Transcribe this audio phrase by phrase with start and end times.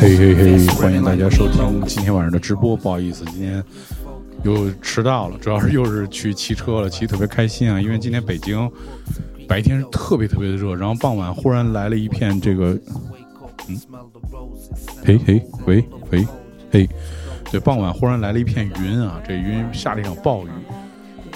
[0.00, 0.66] 嘿嘿嘿！
[0.74, 2.76] 欢迎大家收听今天晚上的直播。
[2.76, 3.62] 不好意思，今天
[4.44, 7.80] 又迟到了，主要是又是去骑车了，骑特别开心啊！
[7.80, 8.70] 因为今天北京
[9.48, 12.78] 白天特别特别的热，然后傍晚忽然来了一片这个，
[13.66, 13.76] 嗯，
[15.04, 16.26] 嘿嘿，喂喂，
[16.70, 16.88] 嘿，
[17.50, 20.50] 对，傍晚忽然来了一片云啊，这云下了一场暴雨，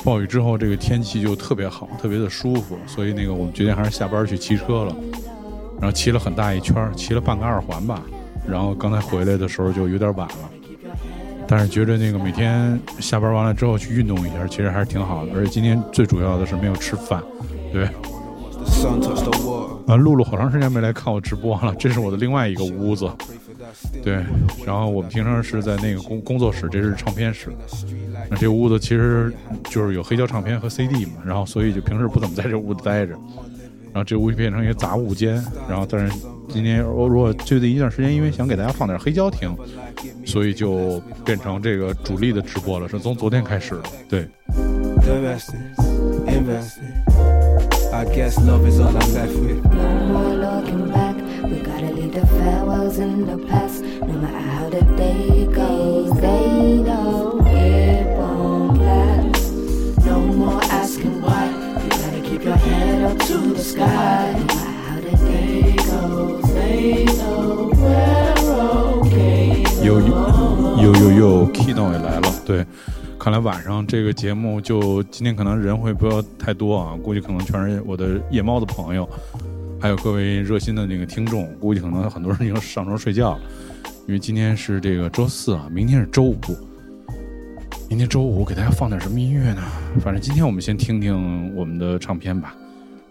[0.05, 4.95] 暴雨之后这个天气就特别好，特别的舒服，所以那个我们决定还是下班去骑车了。
[5.81, 8.01] 然后骑了很大一圈，骑了半个二环吧。
[8.49, 10.51] 然后刚才回来的时候就有点晚了，
[11.47, 15.33] 但是觉着那个每天下班完了之后去运动一下，其实还是挺好的。
[15.35, 17.23] 而且今天最主要的是没有吃饭，
[17.73, 17.89] 对。
[19.87, 23.11] 啊，露露好长时间没来看我直播了，这是我的另外一个屋子。
[24.03, 24.15] 对，
[24.65, 27.51] 然后我们平常是在那个工工作室，这是唱片室。
[28.29, 29.33] 那这屋子其实
[29.65, 33.15] 就是有黑胶唱片和 CD 嘛，然后所以就平时不怎么在这屋子待着。
[33.93, 35.35] 然后这屋变成一个杂物间，
[35.69, 36.13] 然后但是
[36.49, 39.55] 今天我如果最近一段时间，因为想给大家放点黑胶听，
[40.25, 44.29] 所以就变成这个主力的直播了，是从昨天开始的，对。
[69.85, 70.01] 有
[70.77, 72.23] 有有有，Kino 也来了。
[72.45, 72.67] 对，
[73.17, 79.09] 看来晚上这个节目就今天可能人会不要太多啊，估计可能全是我的夜猫的朋友，
[79.81, 83.41] 还有各位热心的那个听众，估计可能很多人已经上床睡觉了，
[84.09, 86.37] 因为今天是这个周四啊，明天是周五。
[87.93, 89.63] 明天周五给大家放点什么音乐呢？
[90.01, 92.57] 反正今天我们先听听我们的唱片吧。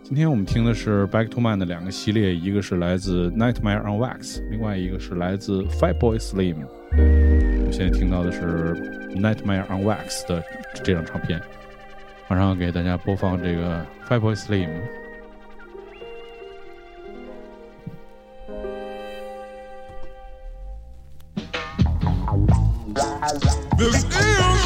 [0.02, 6.66] 今天我们听的是 Back to Man 的两个系列，一个是来自 Nightmare on Wax，另外一个是来自 Five Boy Slim。
[6.94, 8.74] 我们现在听到的是
[9.14, 10.44] Nightmare on Wax 的
[10.84, 11.40] 这张唱片，
[12.28, 14.68] 马上给大家播放这个 Five Boy Slim。
[23.78, 24.61] This is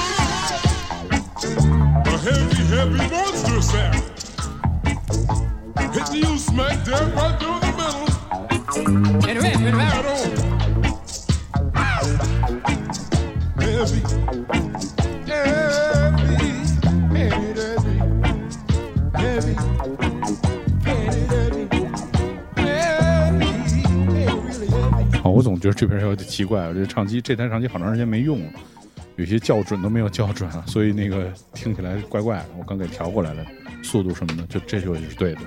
[1.45, 4.01] a heavy, heavy monster sound.
[5.93, 8.05] Hitting you smack dead right through the middle.
[9.29, 10.29] And right, and right on.
[13.59, 14.01] Heavy,
[15.27, 16.33] heavy,
[17.13, 17.35] heavy,
[19.15, 19.55] heavy.
[25.21, 28.51] 好，我总觉得这边有点奇怪啊，这唱机这台唱机好长时间没用了，
[29.17, 32.45] 有些校准都没有校准，所以那个听起来怪怪的。
[32.57, 33.45] 我刚给调过来了，
[33.81, 35.41] 速度什么的，就这就是对的。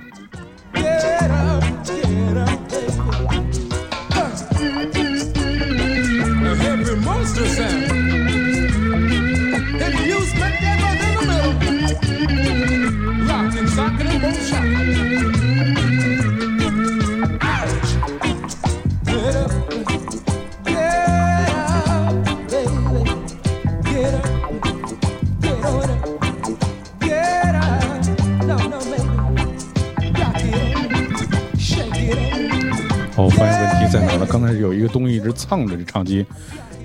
[35.29, 36.25] 直蹭着这唱机，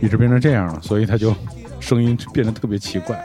[0.02, 1.34] 一直变成这样了，所以它就
[1.80, 3.24] 声音变得特别奇怪。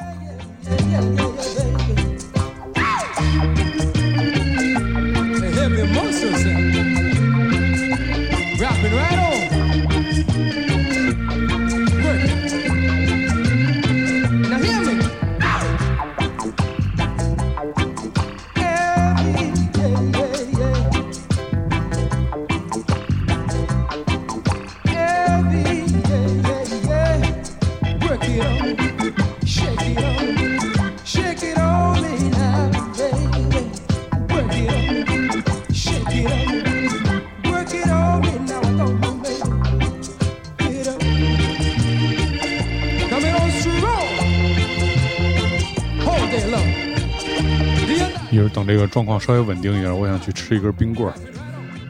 [48.99, 51.15] 状况稍微稳定一点，我想去吃一根冰棍儿。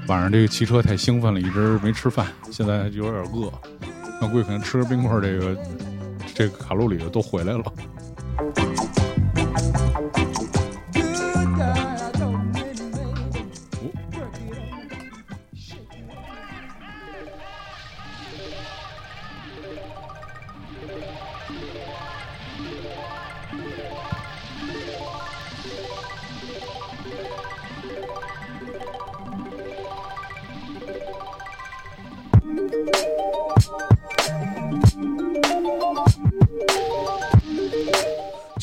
[0.08, 3.50] 晚上这个骑车太兴奋了，一直没吃饭，现在有点饿。
[4.20, 5.56] 那估计可能吃根冰棍儿，这个
[6.34, 7.64] 这个卡路里的都回来了。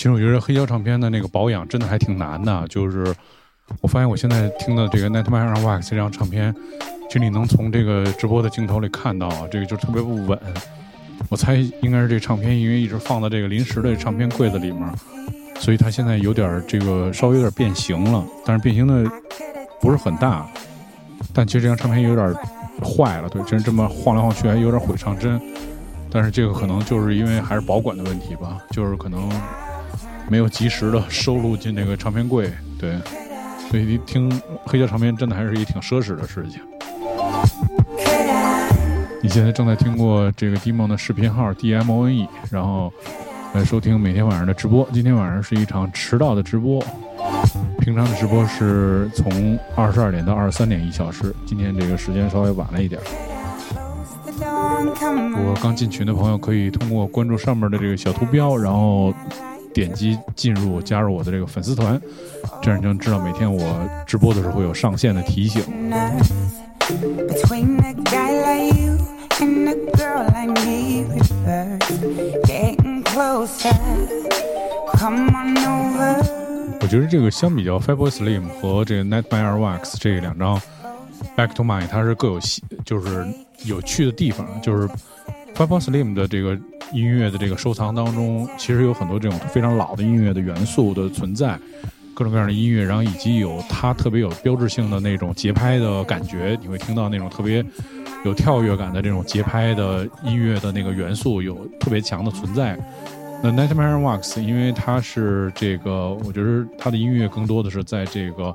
[0.06, 3.12] 其实我觉得黑胶唱片的那个保养真的还挺难的，就是
[3.82, 6.54] 我发现我现在听的这个 Nightmare on Wax 这张唱片，
[7.10, 10.40] 其实你能从这个直播的镜头里看到，这个就特别不稳。
[11.28, 14.88] 我猜应该是这唱片因为一直放在这个临时的唱片柜子里面，
[15.58, 19.10] 所以它现在有点这个稍微有点变形了，但是变形的
[19.82, 20.48] 不是很大。
[21.34, 22.32] 但其实这张唱片有点
[22.80, 25.42] 坏了，对，真是这么晃来晃去还有点毁唱针。
[26.12, 29.28] 但是这个可能就是因为还是保管的问题吧，就是可能
[30.30, 32.96] 没有及时的收录进那个唱片柜，对。
[33.70, 34.32] 所以听
[34.64, 36.62] 黑胶唱片真的还是一挺奢侈的事情。
[39.22, 42.94] 你现在正在听过这个 D M O N 的视频号 D M O N E，然后
[43.54, 44.88] 来收听每天晚上的直播。
[44.94, 46.80] 今天晚上是一场迟到的直播，
[47.80, 53.02] 平常的直播是从二十二点到二十三点一小时，今天这个时间稍微晚了一点。
[54.28, 59.12] 我刚进群的朋友可以通过关注上面的这个小图标，然后
[59.76, 62.02] 点击进入加入我的这个粉丝团，
[62.62, 63.78] 这样就能知道每天我
[64.08, 65.62] 直播的时候会有上线的提醒。
[76.82, 80.62] 我觉得这个相比较 Fabulous Slim 和这个 Nightmare Wax 这两张
[81.36, 82.40] Back to Mine，它是各有，
[82.86, 83.28] 就是
[83.66, 84.48] 有趣的地方。
[84.62, 84.88] 就是
[85.56, 86.58] Fable Slim 的这个
[86.94, 91.58] 音乐的这个收藏当中，其实有很多这种非常老的音乐的元素的存在，
[92.14, 97.66] 各种各样的音乐，然后以及有它特别有标志性的那种节拍的感觉，你会听到那种特别。
[98.24, 102.76] 有跳跃感的这种节拍的音乐的那个元素有特别强的存在。
[103.44, 108.52] 那 Nightmare Wax 因为它是这个，我觉得它的音乐更多的是在这个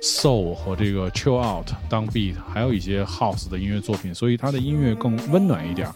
[0.00, 5.94] soul 和这个 chill out down beat，还有一些 house 的音乐作品，所以它的音乐更温暖一点儿。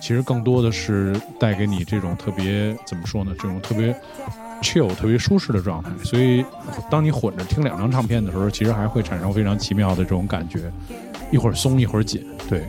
[0.00, 3.32] 其实更多的是带给你这种特别怎么说呢？
[3.38, 3.94] 这种特别
[4.62, 5.90] chill、特别舒适的状态。
[6.02, 6.44] 所以
[6.90, 10.60] 当你混着听两张唱片的时候，其实还会产生非常奇妙的这种感觉。
[11.30, 12.62] 一会儿松一会儿紧，对。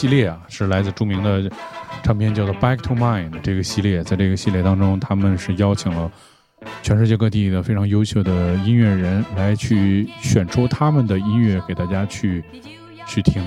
[0.00, 1.42] 系列啊，是来自著名的
[2.02, 4.02] 唱片叫做《Back to Mind》这个系列。
[4.02, 6.10] 在这个系列当中，他们是邀请了
[6.82, 12.42] 全世界各地的非常优秀的音乐人来去选出他们的音乐给大家去
[13.06, 13.44] 去听。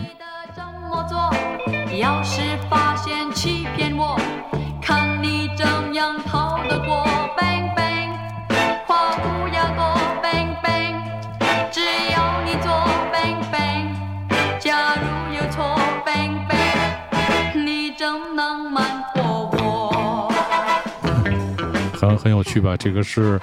[22.07, 22.75] 很很有趣吧？
[22.77, 23.39] 这个是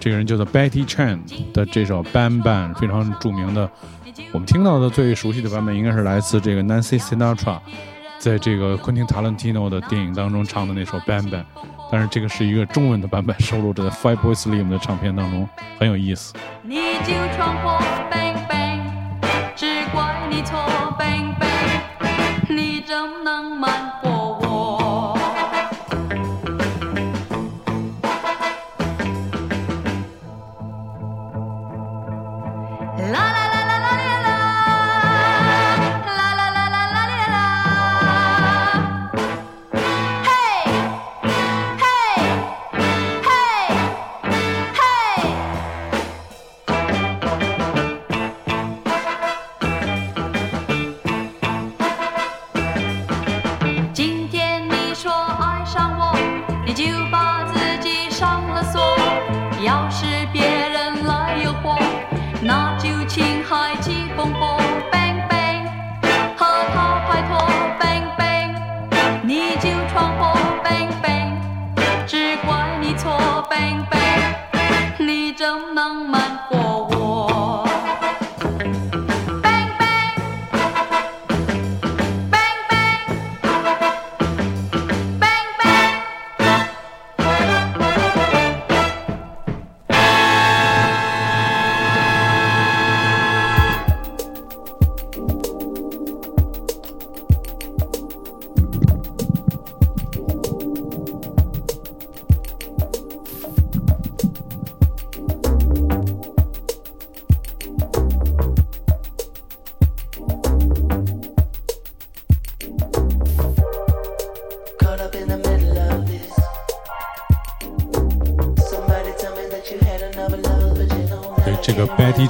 [0.00, 1.18] 这个人叫做 Betty Chan
[1.52, 3.70] 的这首 Ban Ban，非常著名的。
[4.32, 7.58] 我们听到的最熟悉的版本应该是来自这个 Nancy Sinatra，
[8.18, 11.44] 在这个昆汀塔伦蒂诺的电影当中唱的那首 Ban Ban。
[11.90, 16.34] 但是这个是一个中文的版本，收录在 Five Boys lim 的唱片当中，很有意思。
[16.62, 17.78] 你就闯祸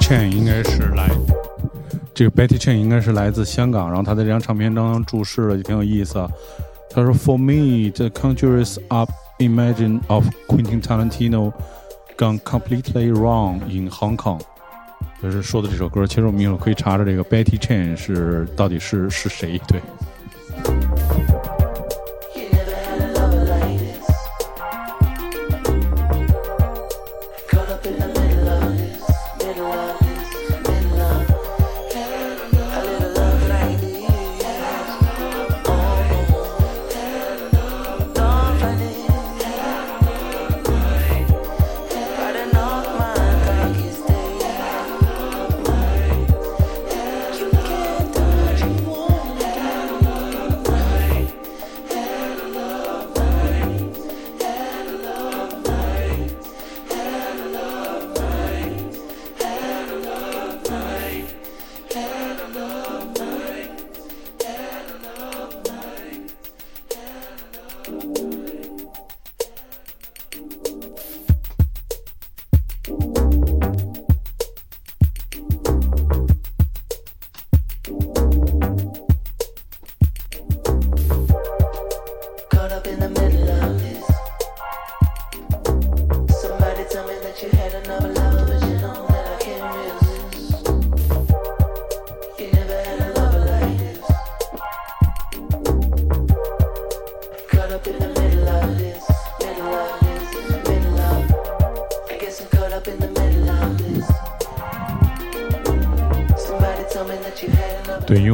[0.09, 1.07] Chan 应该是来，
[2.15, 6.27] 这个 Betty Chan 应该是来自香港，然后他在这张唱片当中注释了，就挺有意思啊。
[6.89, 11.53] 他说：“For me, the conjures up imagine of Quentin Tarantino
[12.17, 14.41] gone completely wrong in Hong Kong。”
[15.21, 19.79] 就是说的这首歌，其实我们一会儿可以查查这个 Betty Chan 是到底是是谁，对。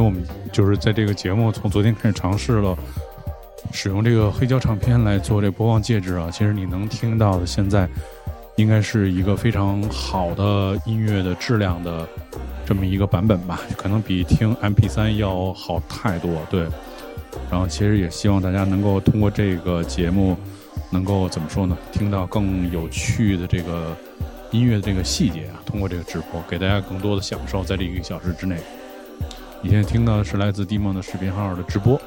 [0.06, 0.22] 我们
[0.52, 2.78] 就是在这个节目从昨天开始尝试了
[3.72, 6.30] 使用这个黑胶唱片来做这播放介质啊。
[6.30, 7.88] 其实你能听到的，现在
[8.54, 12.06] 应该是一个非常好的音乐的质量的
[12.64, 16.40] 这么一个版本吧，可能比听 MP 三要好太多。
[16.48, 16.60] 对，
[17.50, 20.36] 然后其实也希望大家能够通过这个节目，
[20.88, 21.76] 能够怎么说呢？
[21.90, 23.96] 听到更有趣的这个
[24.52, 28.56] 音乐的这个细节啊，通过这个直播，给大家更多的享受，在这一个小时之内。
[29.62, 32.00] 你现在听到的是来自迪梦的视频号的直播，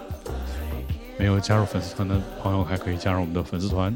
[1.17, 3.95] 没有加入粉丝团的朋友还可以加入我们的粉丝团。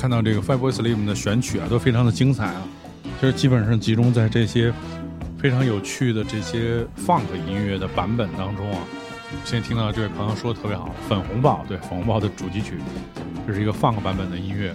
[0.00, 2.62] 看到这个 Five Boys Slim 的选曲啊，都非常的精彩啊。
[3.20, 4.72] 其实基本上集中在这些
[5.36, 8.78] 非常有趣的这些 Funk 音乐的版本当中啊。
[9.44, 12.78] 现在听到这位朋友说的特别好，粉红豹对粉红豹的主题曲，
[13.46, 14.74] 这是一个 Funk 版本的音乐。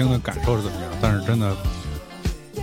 [0.00, 1.54] 听的感受是怎么样，但是真的，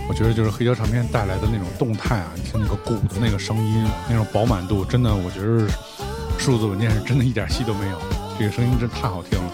[0.08, 5.68] 我觉得就是黑胶唱片带来的那种动态啊，你听那个鼓的那个声音，那种饱满度，真的，我觉得
[6.36, 7.98] 数字文件是真的一点戏都没有，
[8.40, 9.52] 这个声音真太好听了。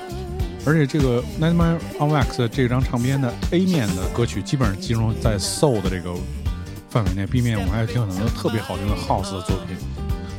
[0.64, 6.14] 而且这个《Nightmare on Wax》这张唱片的 A 面的歌曲基本上集中在 Soul 的这个
[6.88, 9.76] 范围内，B 面我们还有听很多特别好听的 House 的作品，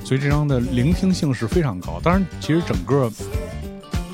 [0.03, 1.99] 所以这张的聆听性是非常高。
[2.03, 3.07] 当然，其实整个。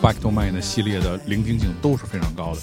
[0.01, 2.61] Back to Mine 系列的聆听性都是非常高的，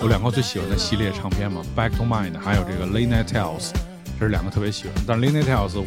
[0.00, 3.70] 有两个最喜欢的系列唱片嘛，Back to Mind 还有这个 Late Night Tales，
[4.18, 4.94] 这是两个特别喜欢。
[5.06, 5.84] 但 Late Night Tales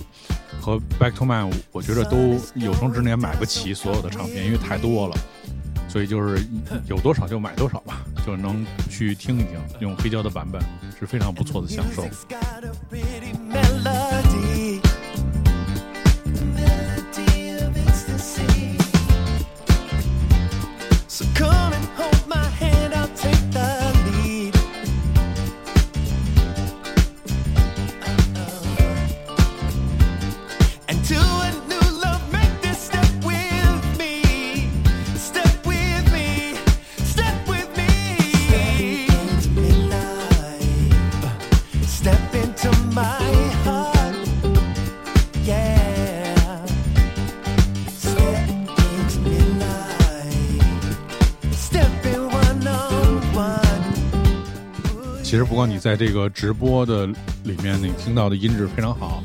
[0.59, 5.15] 和 Back to Mind 我觉得都有生之年买不起所有的唱片，因为太多了，
[5.87, 6.45] 所以就是
[6.87, 10.61] 有多少就买多少吧， 就能去听一听，用黑胶的版本
[10.99, 12.05] 是非常不错的享受。
[55.65, 57.07] 你在这个直播的
[57.43, 59.23] 里面，你听到的音质非常好。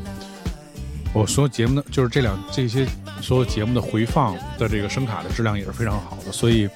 [1.12, 2.87] 我说节目的就是这两这些
[3.22, 6.68] 所有节目的回放的这个声卡的质量也是非常好的，所以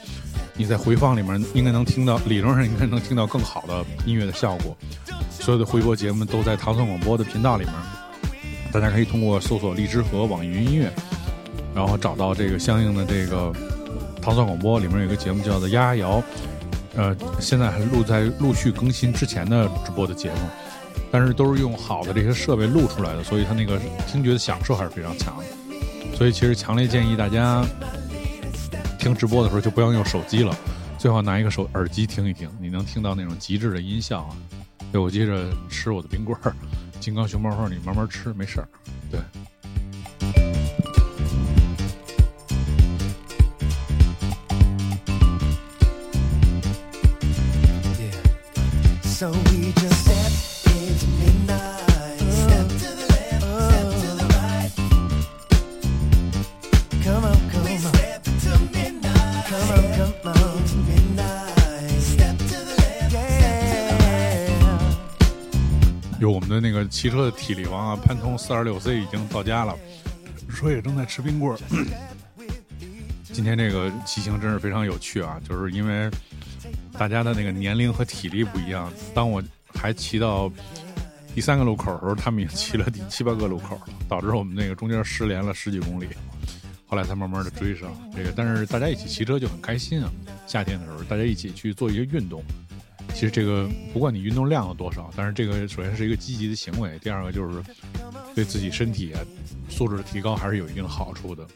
[0.57, 4.75] 你在回放里面应该能听到，理论上应该能听到更好的音乐的效果。
[5.31, 7.75] 所有的回播节目都在唐宋广播的频道里面，
[8.73, 10.91] 大家可以通过搜索荔枝和网易云音乐，
[11.75, 13.53] 然后找到这个相应的这个
[14.23, 16.19] 唐宋广播里面有一个节目叫做《丫丫摇》。
[16.95, 20.39] 呃，现在还录在陆续更新之前的直播的节目，
[21.11, 25.45] 但是都是用好的这些设备录出来的，所以它那个听觉的享受还是非常强的。
[26.17, 27.65] 所以其实强烈建议大家
[28.99, 30.55] 听直播的时候就不要用手机了，
[30.99, 34.37] 最好拿一个手耳机听一听，你能听到那种极致的音效啊。
[34.93, 36.53] 对，我接着吃我的冰棍儿，
[36.99, 38.69] 金刚熊猫号，你慢慢吃，没事儿。
[39.11, 39.21] 对。
[67.01, 69.75] 骑车的体力王啊，潘通四二六 C 已经到家了，
[70.51, 71.59] 说也正在吃冰棍儿。
[73.25, 76.11] 今天这个骑行真是非常有趣啊，就是因为。
[76.99, 78.93] 大家的那个年龄和体力不一样。
[79.15, 80.53] 当我还骑到
[81.35, 86.07] 第三个路口的时候，他们已经骑了第 七八个路口了，导致我们那个中间失联了十几公里。
[86.87, 90.13] 后来才慢慢的追上这个，但是大家一起骑车就很开心啊。
[90.47, 92.45] 夏天的时候，大家一起去做一些运动。
[93.15, 97.63] 其实这个不管你运动量有多少，但是这个首先是一个积极的行为，第二个就是
[98.35, 99.13] 对自己身体
[99.69, 101.47] 素质的提高还是有一定的好处的。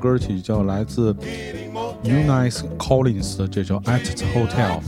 [0.00, 1.12] 歌曲，叫来自
[2.04, 4.80] Eunice Collins 的，这叫 At the Hotel。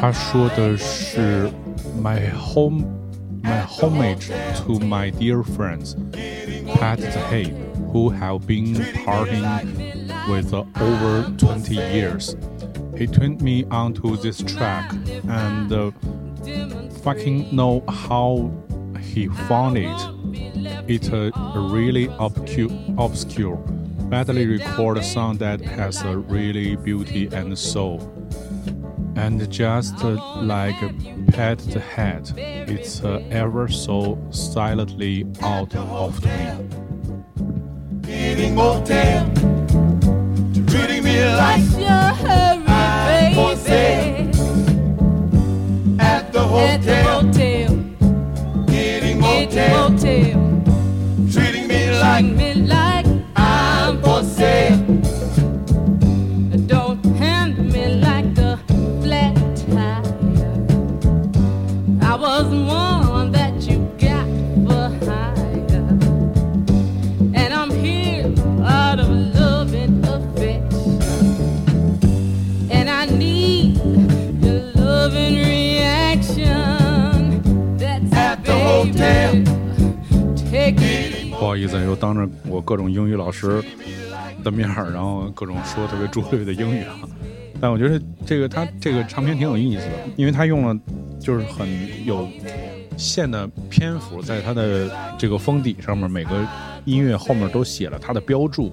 [0.00, 1.48] 他说的是
[2.02, 2.84] My home,
[3.42, 4.28] my homage
[4.64, 5.94] to my dear friends
[6.74, 7.54] Pat the Hay,
[7.92, 9.44] who have been parting
[10.28, 12.36] with over 20 years.
[12.96, 14.92] He turned me onto this track
[15.28, 15.92] and
[17.02, 18.50] fucking know how
[19.00, 19.88] he found it.
[20.86, 23.58] It's a really obscure, obscure,
[24.09, 27.99] badly recorded song that has a really beauty and soul.
[29.15, 30.93] And just like a
[31.31, 36.67] pet the hat, it's uh, ever so silently out of me.
[38.07, 39.25] Eating motel,
[40.67, 44.29] treating me like What's your hurry, for sale.
[45.99, 47.21] at the At the hotel.
[47.21, 47.71] hotel,
[48.73, 52.98] Eating at the motel, hotel, treating me like treat me like
[81.59, 83.61] 意思，又当着我各种英语老师
[84.43, 86.95] 的面儿，然后各种说特别拙劣的英语啊。
[87.61, 90.79] 但我觉得这个他这个唱片挺有意思的，因为他用了
[91.19, 91.67] 就是很
[92.05, 92.27] 有
[92.95, 96.47] 线的篇幅，在他的这个封底上面，每个
[96.85, 98.71] 音乐后面都写了他的标注，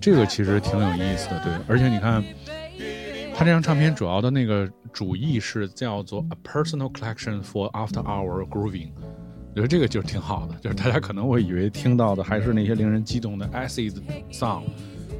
[0.00, 1.52] 这个其实挺有意思的，对。
[1.68, 2.20] 而且你看，
[3.32, 8.90] 他这张唱片主要的那个主意是叫做 A Personal Collection for After Hour Grooving。
[9.50, 13.94] 我觉得这个就是挺好的，就是大家可能会以为听到的还是那些令人激动的 acid
[14.30, 14.62] song，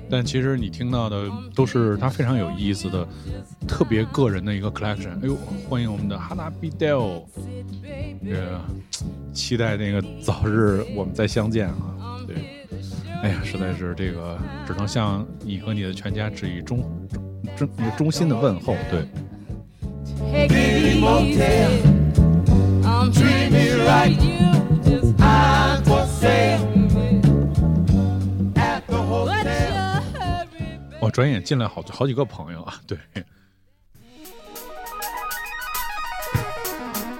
[0.08, 3.06] 但其实你听到的都是他非常有意思的、
[3.66, 5.10] 特别个人的一个 collection。
[5.22, 5.36] 哎呦，
[5.68, 7.24] 欢迎我们的哈娜比 Del，
[8.24, 8.60] 这个
[9.32, 12.24] 期待那个早日我们再相见啊！
[12.26, 12.36] 对，
[13.22, 16.78] 哎呀，实在是这个只能向你和你的全家致以衷
[17.56, 18.76] 衷衷衷心的问候。
[18.90, 19.04] 对。
[23.00, 24.18] I'm treating you right.
[31.00, 32.98] Oh, 转眼进来好好几个朋友啊，对。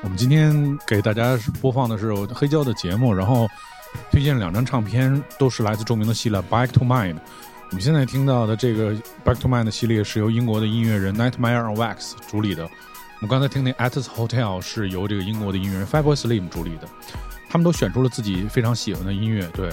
[0.02, 3.48] 我们今天给大家播放的是黑胶的节目，然后
[4.10, 7.14] 推荐两张唱片，都是来自著名的系列《Back to Mind》。
[7.70, 8.92] 我们现在听到的这个
[9.24, 12.68] 《Back to Mind》系列是由英国的音乐人 Nightmare on Wax 主理的。
[13.20, 16.88] 我们刚才听那《At the Hotel》是由这个英国的音乐人 Fatboy Slim 主理的。
[17.50, 19.70] 他们都选出了自己非常喜欢的音乐，对。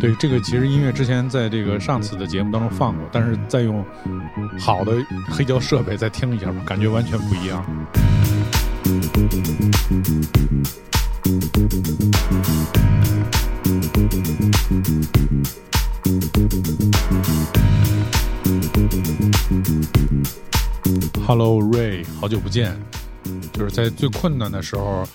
[0.00, 3.84] 对，这个其实音乐之前在这个上次的节目当中放过，但是再用
[4.58, 4.94] 好的
[5.28, 7.62] 黑胶设备再听一下吧，感觉完全不一样。
[21.26, 22.76] Hello Ray，好久不见。
[23.52, 25.06] 就是在最困难的时候，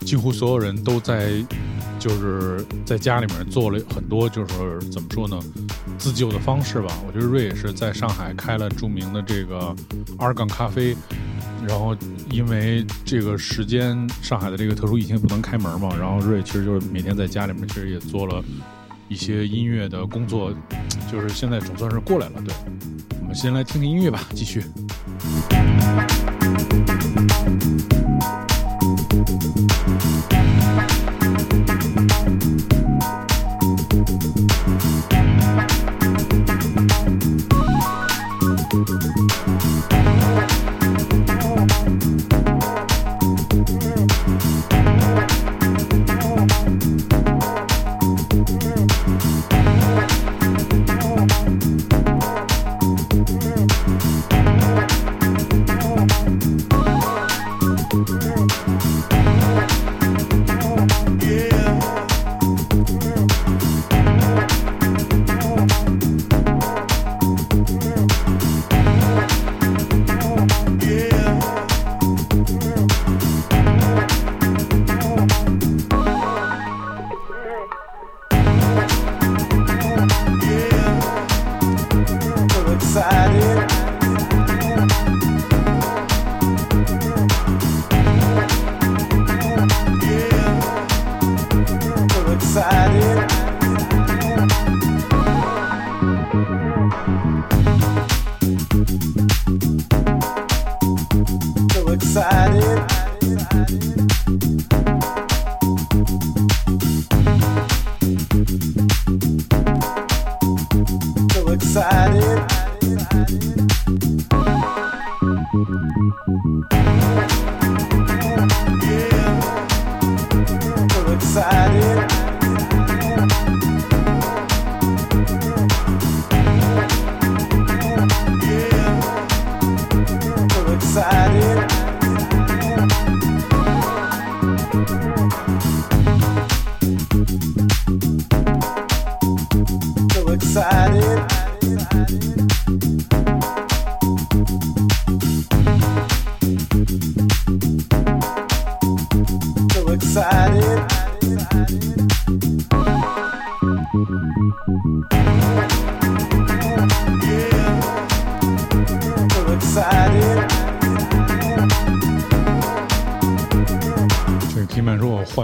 [0.00, 1.32] 几乎所有人都在，
[1.98, 5.38] 就是在家里面做了很多，就是怎么说呢，
[5.98, 6.88] 自救的方式吧。
[7.06, 9.74] 我觉得瑞也是在上海开了著名的这个
[10.18, 10.94] 二杠咖啡，
[11.66, 11.96] 然后
[12.30, 18.44] 因为这个时间，上海的这个特殊疫情不能开门嘛，然后瑞其实就是每天在家里面，其实也做了
[19.08, 20.52] 一些音乐的工作，
[21.10, 22.42] 就是现在总算是过来了。
[22.44, 22.54] 对，
[23.20, 24.62] 我们先来听听音乐吧，继续。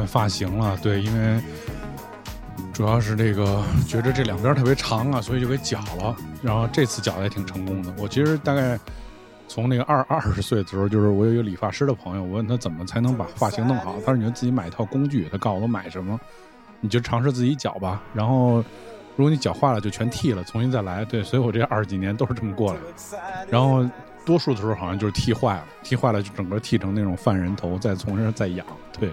[0.06, 1.40] 发型了，对，因为
[2.72, 6.16] 主要是这个觉着这两边特别长啊，所以就给绞了。
[6.42, 7.92] 然后这次绞的也挺成功的。
[7.98, 8.78] 我其实大概
[9.46, 15.28] 从那个二二十岁的时候，就是我有一个理发师的朋友，我问他怎么才能把发型弄好，他说你就自己买一套工具。
[15.30, 16.18] 他告诉我买什么，
[16.80, 18.02] 你就尝试自己绞吧。
[18.14, 18.56] 然后
[19.16, 21.04] 如果你绞坏了，就全剃了，重新再来。
[21.04, 22.86] 对，所以我这二十几年都是这么过来的。
[23.50, 23.86] 然后
[24.24, 28.66] 多数的时候好像就是剃坏了，剃坏了就整个剃成那种犯人头，再从这再养。
[28.98, 29.10] 对。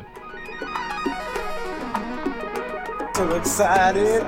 [3.19, 4.23] So excited.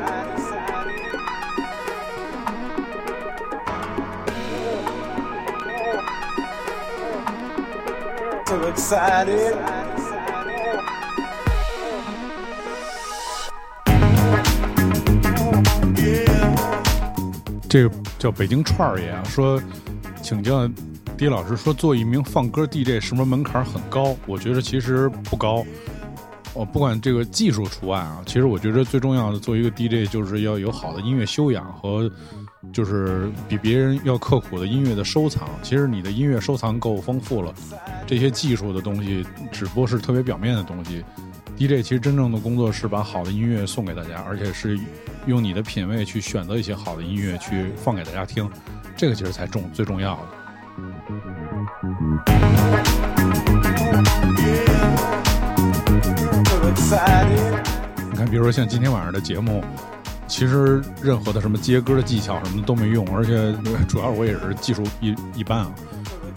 [8.45, 9.55] So excited.
[17.69, 19.57] 这个叫北京串儿爷啊，说
[20.21, 20.69] 请教
[21.17, 24.17] 狄老师说，做一名放歌 DJ 是不是门槛很高？
[24.25, 25.63] 我觉得其实不高。
[26.53, 32.11] 我不管这个技术除外啊，其实我觉得最重要的做一个 DJ 就是要有好的音乐修养和
[32.73, 35.47] 就是比别人要刻苦的音乐的收藏。
[35.63, 37.53] 其实你的音乐收藏够丰富了，
[38.05, 41.03] 这些技术的东西只不过是特别表面的东西。
[41.57, 44.79] DJ 其实真正的工作是把好的音乐送给大家，而且是
[45.27, 48.49] 用你的品味去选择一些好的音乐去放给大家听，
[48.97, 50.23] 这个其实才重最重要的。
[56.91, 59.63] 你看，比如说像今天晚上的节目，
[60.27, 63.55] 其实任何的什么接歌的技巧什么的都没用，而且
[63.87, 65.71] 主要我也是技术一一般啊。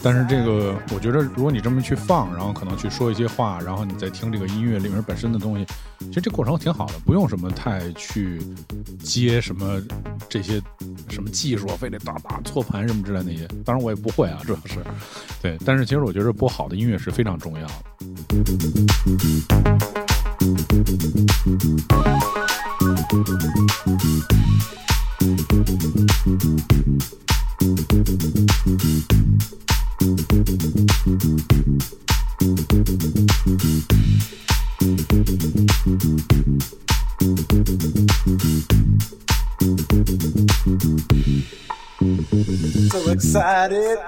[0.00, 5.66] 但是这个，我觉得如果你这么去放，然后可能去说一些话，然后你再听这个音乐里面本身的东西，
[5.98, 8.40] 其实这过程挺好的，不用什么太去
[9.02, 9.82] 接什么
[10.28, 10.62] 这些
[11.08, 13.48] 什么技术，非得打打错盘什么之类那些。
[13.64, 14.76] 当然我也不会啊，主要是
[15.42, 15.58] 对。
[15.64, 17.72] 但是其实我觉得播好的音乐是非常重要的。
[20.44, 20.52] So
[43.10, 43.98] excited.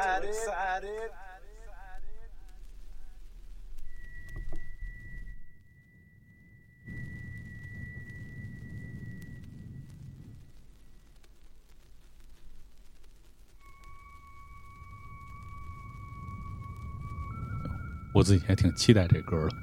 [18.17, 19.57] 我自己还挺期待这歌的，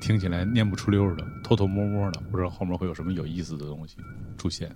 [0.00, 3.96] 听起来念不出溜的，偷偷摸摸的，不知道后面会有什么有意思的东西
[4.38, 4.70] 出现。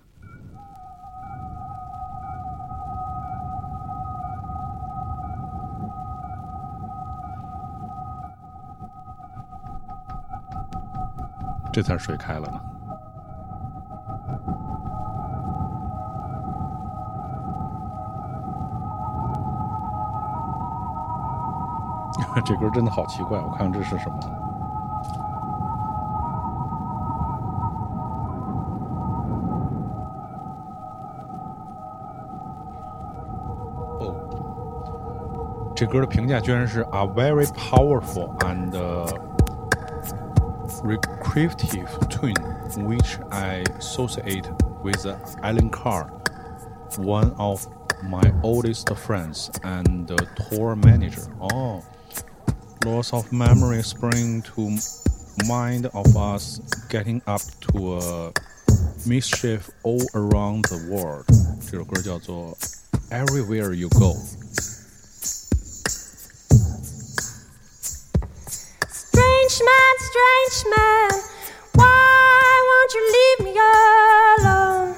[11.73, 12.61] 这才是水开了呢。
[22.46, 24.18] 这歌真的好奇怪，我看看这是什么。
[34.00, 34.16] 哦，
[35.76, 39.06] 这歌的评价居然是 a very powerful and uh,
[40.84, 42.34] recreative tune,
[42.86, 44.50] which I associate
[44.82, 45.06] with
[45.44, 46.08] Alan Carr,
[46.98, 47.68] one of
[48.02, 51.22] my oldest friends and the tour manager.
[51.40, 51.84] Oh,
[52.86, 54.78] loss of memory spring to
[55.46, 58.34] mind of us getting up to a
[59.08, 61.26] mischief all around the world.
[61.62, 62.58] 这首歌叫做
[63.10, 64.16] Everywhere You Go。
[68.90, 71.12] Strange man, strange man,
[71.76, 74.96] why won't you leave me alone?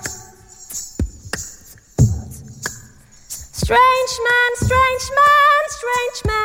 [3.54, 6.45] Strange man, strange man, strange man,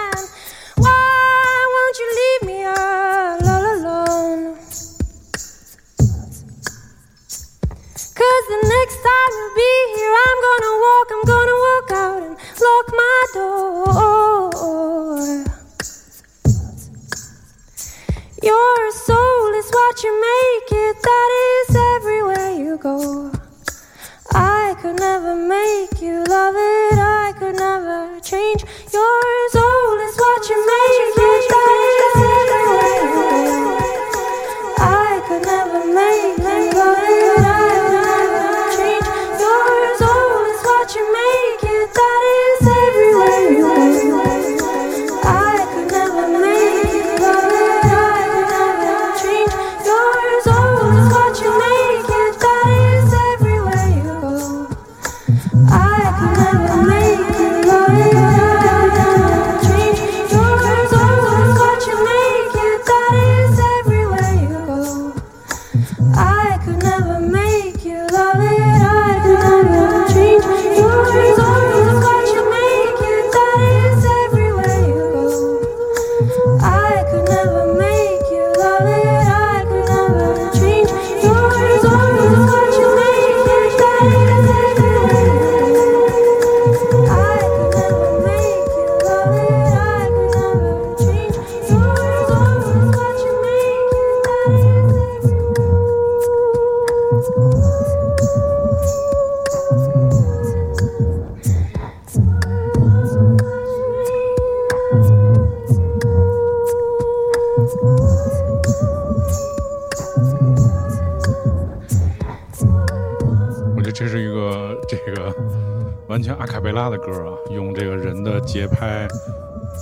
[116.64, 119.08] 贝拉的歌啊，用这个人的节拍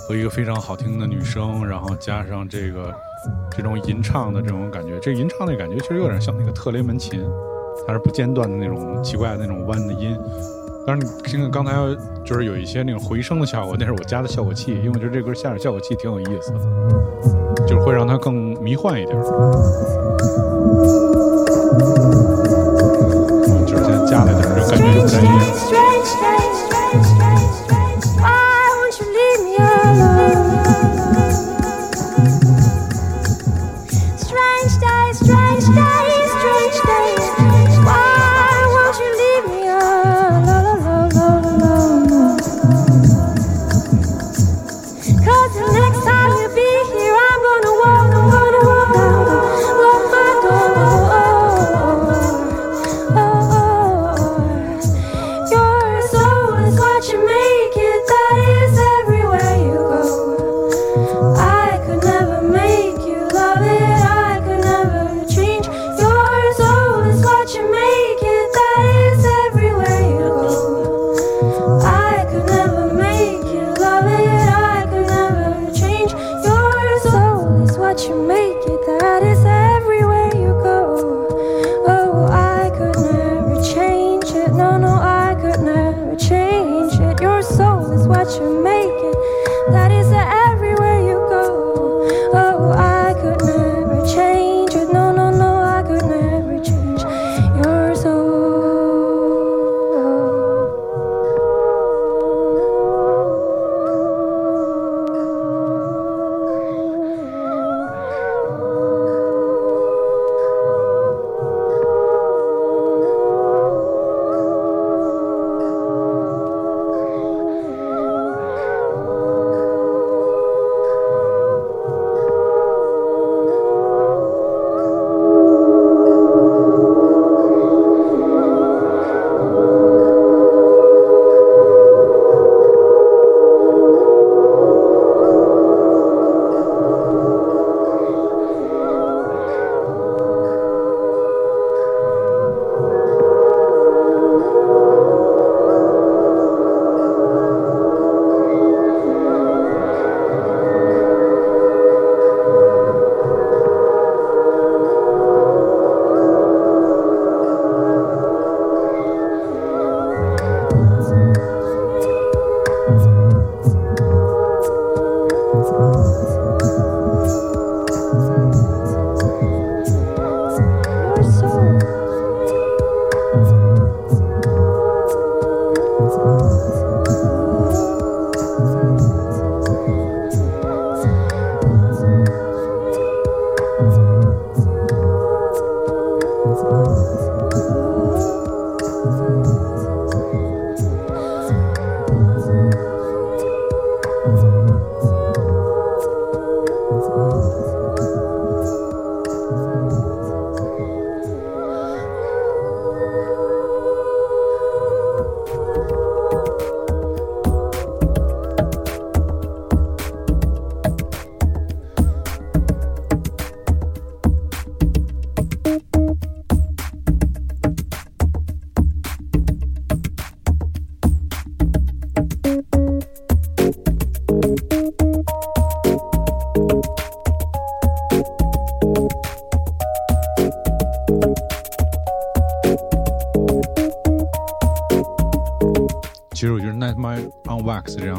[0.08, 2.94] 和一个非常好听的女声，然后加上这个
[3.52, 7.22] 这种吟唱的这种感觉，这吟唱的感觉其实有点像那个特雷门琴，
[7.86, 10.18] 它是不间断的那种奇怪的那种弯的音。
[10.88, 11.74] 当然，你听刚才
[12.24, 16.60] 就是有一些那种回声的效果，那是我加的效果器，因为我觉得这歌下点效果器挺有意思的，
[17.68, 19.16] 就是会让它更迷幻一点。
[23.68, 26.29] 就是现在加了点，就感觉有 Strange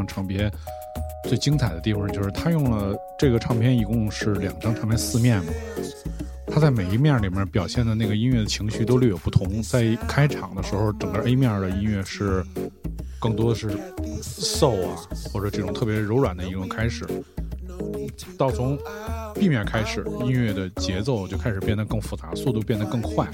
[0.07, 0.51] 唱片
[1.29, 5.53] 最精彩的地方就是他用了这个唱片一共是两张唱片四面嘛，
[6.47, 9.63] 他在每一面里面表现的那个音乐的情绪都略有不同。
[9.63, 12.45] 在开场的时候，整个 A 面的音乐是
[13.21, 13.69] 更多的是
[14.23, 14.97] soul 啊，
[15.33, 17.07] 或者这种特别柔软的一种开始。
[18.37, 18.79] 到从
[19.35, 23.27] B 面开始，音乐的节奏就开始变得更复杂，速度变得更快。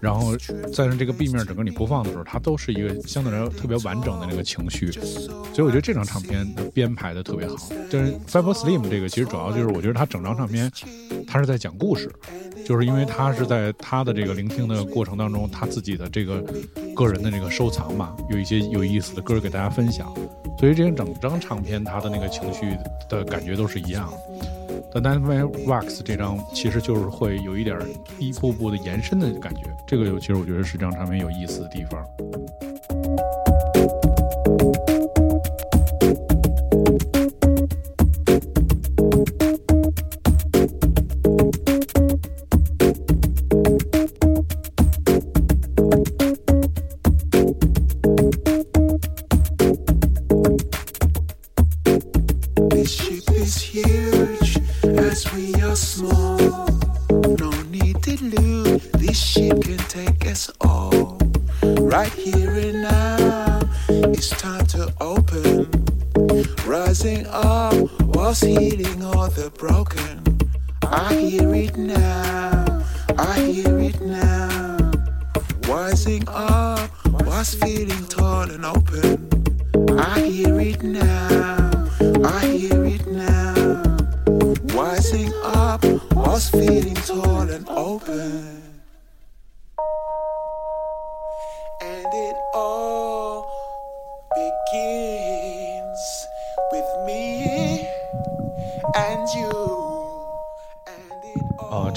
[0.00, 0.36] 然后
[0.72, 7.56] 在这个 B 面整个你播放的时候，它都是一个相对来说特别完整的那个情绪，所以我觉得这张唱片编排的特别好。
[7.88, 10.70] 就是 Fable Slim 这个其实主要就是我觉得它整张唱片
[11.26, 12.10] 它是在讲故事，
[12.64, 16.42] 就是因为他是在他的这个聆听的过程当中，他自己的这个
[16.94, 20.12] 个人的这个收藏嘛，有一些有意思的歌给大家分享，
[20.58, 22.76] 所以这些整张唱片它的那个情绪
[23.08, 24.59] 的感觉都是一样的。
[24.92, 27.78] 但 Night My Wax 这张其实就是会有一点
[28.18, 32.04] 一步步的延伸的感觉，这个有其实我觉得是这张唱片有意思的地方。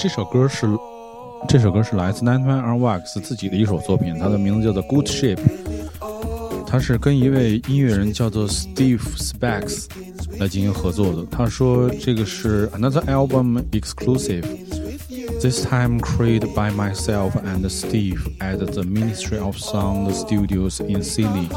[0.04, 0.66] 这首歌是
[1.48, 5.36] 这首歌是来自 Nine Man R Wax 自己的一首作品，它的名字叫做《Good Ship》。
[6.66, 9.86] 他是跟一位音乐人叫做 Steve Specs
[10.38, 11.24] 来进行合作的。
[11.30, 14.44] 他说这个是 another album exclusive。
[15.40, 21.48] This time created by myself and Steve at the Ministry of Sound Studios in Sydney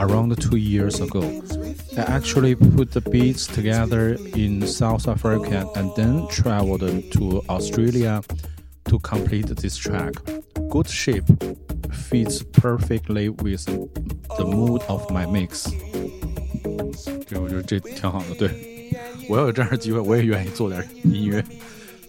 [0.00, 1.22] around two years ago.
[1.96, 8.22] I actually put the beats together in South Africa and then traveled to Australia
[8.86, 10.14] to complete this track.
[10.70, 11.24] Good Ship
[11.92, 15.70] fits perfectly with the mood of my mix.
[17.28, 18.34] 对，我觉得这挺好的。
[18.36, 18.90] 对，
[19.28, 21.44] 我要有这样的机会，我也愿意做点音乐。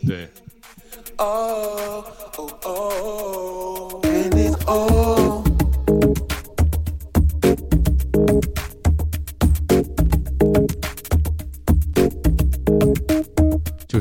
[0.08, 0.28] 对，
[1.18, 2.04] oh,
[2.38, 4.04] oh, oh,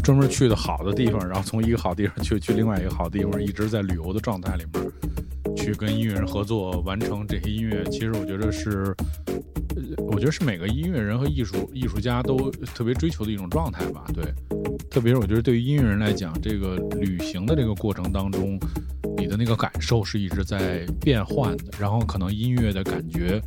[0.08, 7.84] 专门去的好的地方，然后从一个好地方去去另外一个好地方，一直在旅游的状态里面，去跟音乐人合作完成这些音乐。
[7.92, 8.96] 其实我觉得是，
[10.08, 14.06] 我觉得是每个音乐人和艺术艺术家都特别追求的一种状态吧。
[14.14, 14.24] 对，
[14.90, 18.58] 特别是我觉得对于音乐人来讲，这个旅行的这个过程当中，
[19.18, 23.42] 你的那个感受是一直在变换的，然后可能音乐的感觉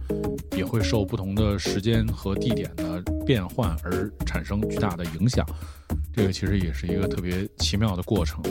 [0.54, 5.42] 也会受不同的时间和地点的变换而产生巨大的影响。
[6.20, 8.42] 这个其实也是一个特别奇妙的过程。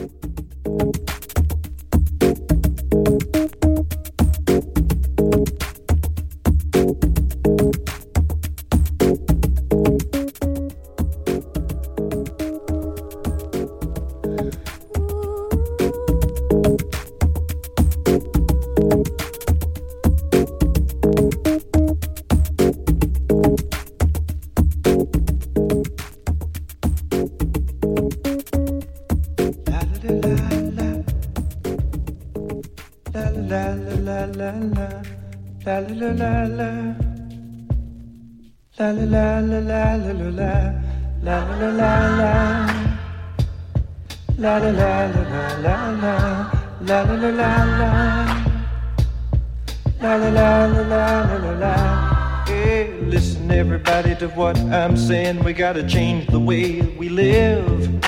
[55.72, 58.00] Gotta change the way we live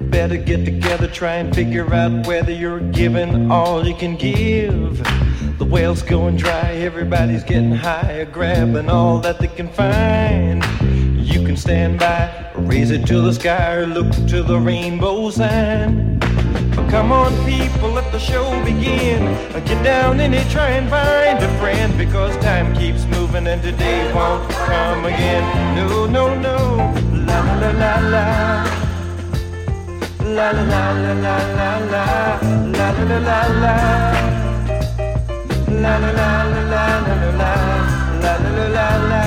[0.00, 4.96] Better get together, try and figure out whether you're giving all you can give.
[5.58, 10.64] The well's going dry, everybody's getting higher, grabbing all that they can find.
[10.82, 16.18] You can stand by, raise it to the sky, or look to the rainbow sign.
[16.74, 17.89] But come on, people,
[18.64, 19.22] begin.
[19.54, 23.62] Uh, Get down in it, try and find a friend, because time keeps moving and
[23.62, 25.44] today won't come again.
[25.76, 26.56] No, no, no,
[27.26, 28.26] la la la la la.
[30.30, 32.04] La la la la la la
[32.70, 33.76] la la la la la la
[35.68, 37.52] La la la la la la la
[38.20, 39.24] la la la la la la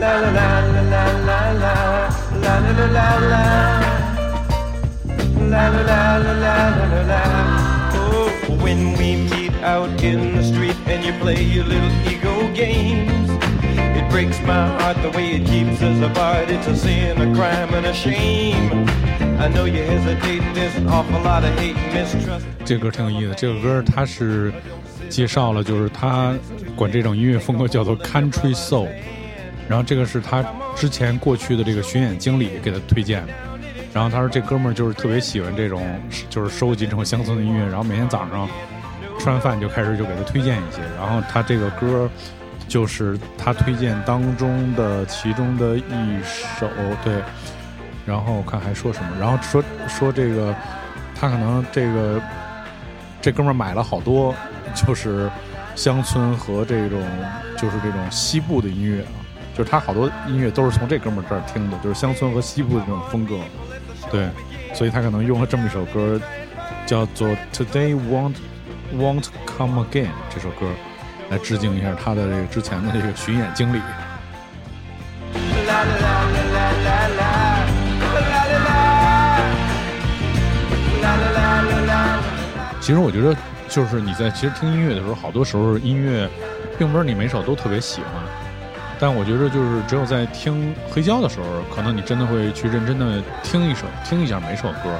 [0.00, 2.58] La la la la la
[2.92, 3.91] la la
[5.52, 7.22] la la la la la La la la
[7.94, 8.30] Oh,
[8.64, 13.30] when we meet out in the street and you play your little ego games
[13.94, 16.48] It breaks my heart the way it keeps us apart.
[16.48, 18.86] It's a sin, a crime, and a shame.
[19.38, 22.46] I know you hesitate, there's an awful lot of hate and mistrust.
[22.64, 24.52] 这歌挺有意思，这个歌它是
[25.10, 26.34] 介绍了，就是他
[26.74, 28.88] 管这种音乐风格叫做 country soul，
[29.68, 30.42] 然后这个是他
[30.74, 33.32] 之前过去的这个巡演经理给他推荐的，
[33.94, 38.48] 然后他说这哥们儿就是特别喜欢这种，就是收集这种乡村的音乐，然后每天早上
[39.18, 42.08] 吃完饭就开始就给他推荐一些，然后他这个歌
[42.66, 46.66] 就是他推荐当中的其中的一首，
[47.04, 47.22] 对，
[48.06, 50.54] 然后我看还说什么，然后说说这个
[51.14, 52.20] 他可能这个
[53.20, 54.34] 这哥们儿买了好多，
[54.74, 55.30] 就是
[55.76, 56.98] 乡村和这种
[57.58, 59.20] 就是这种西部的音乐啊，
[59.54, 63.36] 就是他好多音乐都是从这哥们儿这儿听的，就是乡村和西部的这种风格，
[64.12, 64.28] 对，
[64.74, 66.20] 所以他可能用了这么一首歌，
[66.84, 68.34] 叫做《Today Won't
[68.94, 70.66] Won't Come Again》这首歌，
[71.30, 73.80] 来致敬一下他的这个之前的这个巡演经历。
[82.82, 83.34] 其实我觉得，
[83.66, 86.28] 就是你在其实听音乐的时候，好多时候音乐
[86.78, 88.10] 并不是你每首都特别喜欢，
[89.02, 91.44] 但我觉得就是只有在听黑胶的时候，
[91.74, 94.96] 可能你真的会去认真的听一首，听一下每首歌，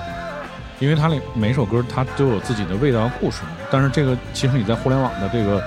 [0.80, 3.42] 因为它那每首歌它都有自己的味道和故事。
[3.70, 5.62] 但是这个其实你在互联网的这个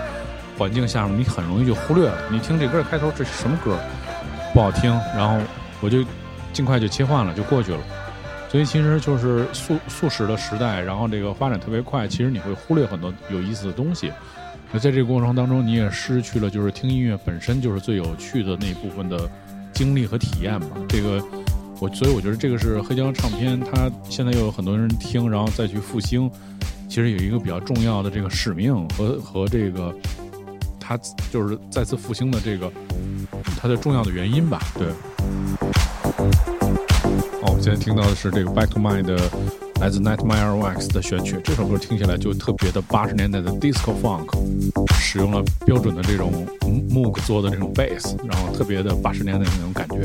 [0.57, 2.17] 环境下面，你很容易就忽略了。
[2.29, 3.79] 你听这歌的开头这是什么歌，
[4.53, 5.39] 不好听，然后
[5.79, 6.03] 我就
[6.51, 7.79] 尽快就切换了，就过去了。
[8.49, 14.11] 所以其实就是速速食的时代，然后这个发展特别快，其实你会忽略很多有意思的东西。
[14.80, 19.30] 在这个过程当中，你也失去了就是听音乐本身就是最有趣的那一部分的
[19.73, 20.67] 经历和体验吧。
[20.88, 21.23] 这个
[21.80, 26.30] 我所以我觉得这个是黑胶唱片，它现在又有很多人听，然后再去复兴，
[26.88, 29.93] 其实有一个比较重要的这个使命和和这个
[30.80, 30.97] 它
[31.32, 32.71] 就是再次复兴的这个
[33.59, 34.61] 它的重要的原因吧。
[34.78, 34.88] 对。
[37.41, 39.30] 哦，我现在听到的是这个《Back to Mind》的
[39.82, 41.39] 来自 Nightmare Wax 的选曲。
[41.43, 44.30] 这首歌听起来就特别的八十年代的 Disco Funk，
[44.93, 50.01] 使用了标准的这种 Moog 做的这种 Bass，然后特别的八十年代那种感觉。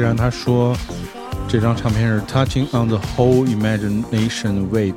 [0.00, 0.76] 然，他说
[1.48, 4.94] 这张唱片是 Touching on the whole imagination wave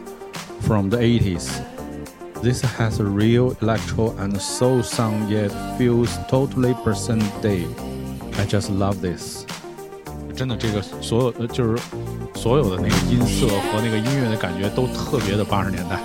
[0.62, 1.50] from the 80s.
[2.42, 7.66] This has a real electro and soul sound yet feels totally present day.
[8.38, 9.46] I just love this.
[10.36, 11.82] 真的，这个所有的就是
[12.36, 16.00] 所有的那个音色和那个音乐的感觉都特别的八十年代。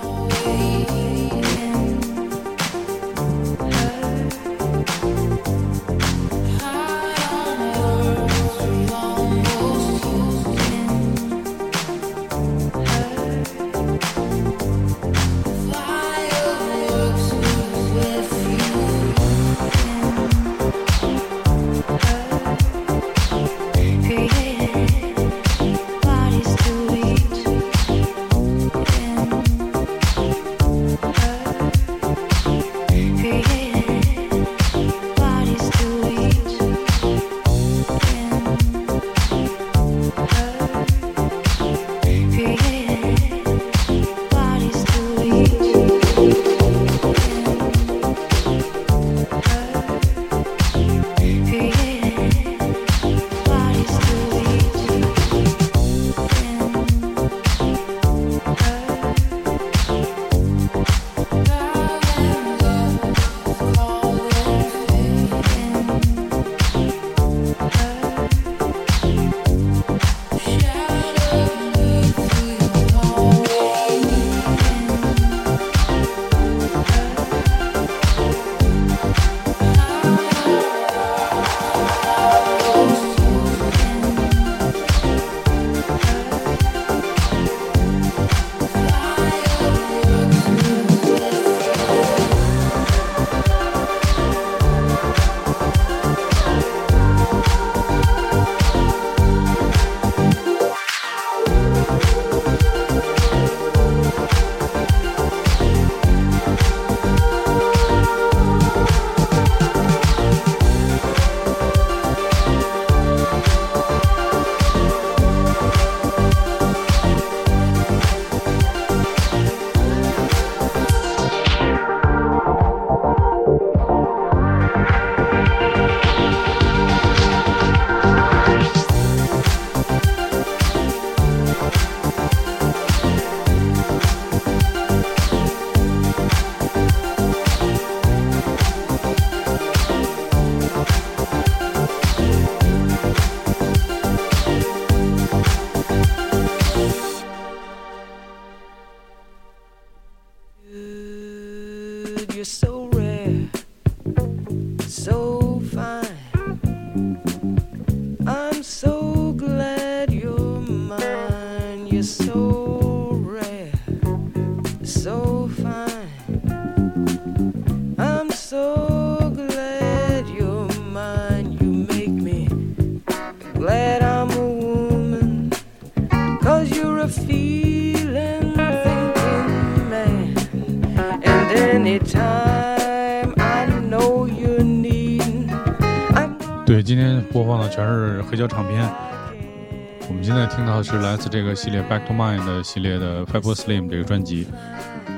[191.30, 194.48] 这个系列《Back to Mine》的系列的《Five Slim》这个专辑。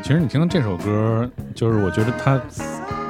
[0.02, 2.38] 其实你听到这首歌，就是我觉得他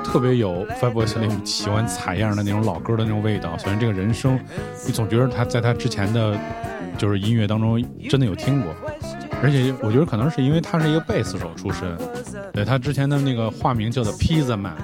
[0.04, 3.58] 特别有 Five Slim 喜欢采样的那种老歌的那种味道。
[3.58, 4.38] 虽然这个人声，
[4.86, 6.38] 你总觉得他在他之前的，
[6.96, 8.72] 就是音乐当中真的有听过。
[9.42, 11.98] 而且我觉得可能是因为他是一个贝斯手出身，
[12.52, 14.76] 对他之前的那个化名叫做 Pizza Man，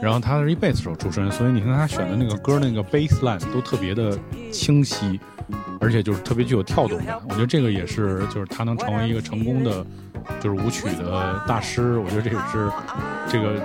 [0.00, 4.18] 然后他是一贝斯手出身，所以你看他选的那个歌那个 bass line 都特别的
[4.50, 5.20] 清晰，
[5.80, 7.18] 而且就是特别具有跳动感。
[7.28, 9.84] 我觉得这个也是就是他能成为一个成功的
[10.38, 12.70] 就是舞曲的大师，我觉得这也是
[13.28, 13.60] 这个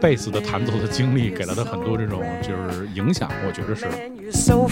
[0.00, 3.86] 贝斯的弹奏的经历给了他很多这种就是影响，我觉得是。
[4.18, 4.66] You're so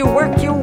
[0.00, 0.59] you work your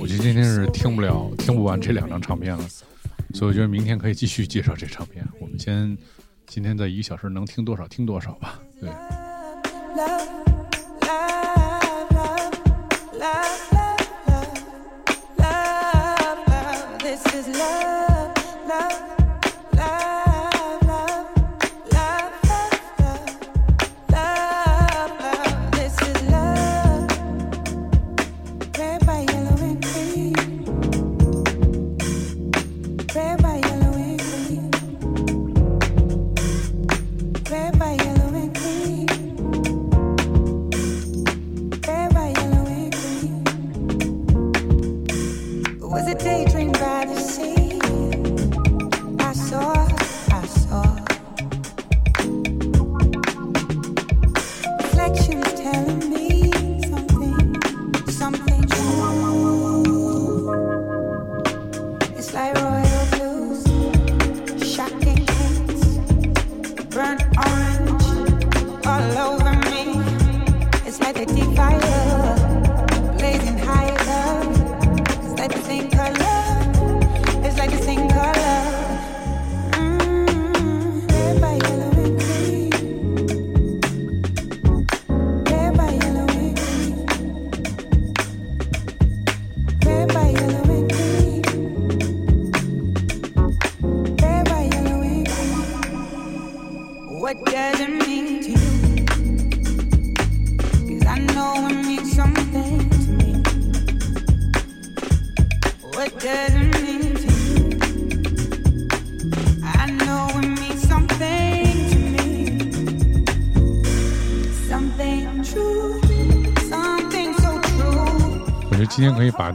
[0.00, 2.68] 我觉得今天是听不了、听不完这两张唱片了，
[3.34, 5.26] 所以我觉得明天可以继续介绍这唱片。
[5.40, 5.96] 我们先
[6.46, 8.60] 今天在一个小时能听多少听多少吧。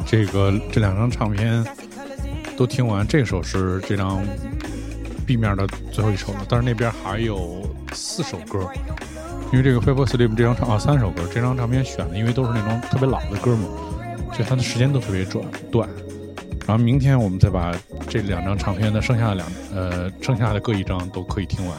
[0.06, 1.66] 这个这两张唱片
[2.58, 3.06] 都听完。
[3.08, 4.24] 这首是这张
[5.26, 8.60] B 面的最后一首了，但是那边还有四首歌。
[9.52, 13.68] 因为这个《Fable Sleep》这张唱啊三首歌，这张唱片选的因为都是那种特别老的歌嘛，
[14.34, 15.90] 所以它的时间都特别短短。
[16.68, 17.74] 然后明天我们再把
[18.10, 21.78] 这两张唱片的剩下的两呃剩下的各一张都可以听完。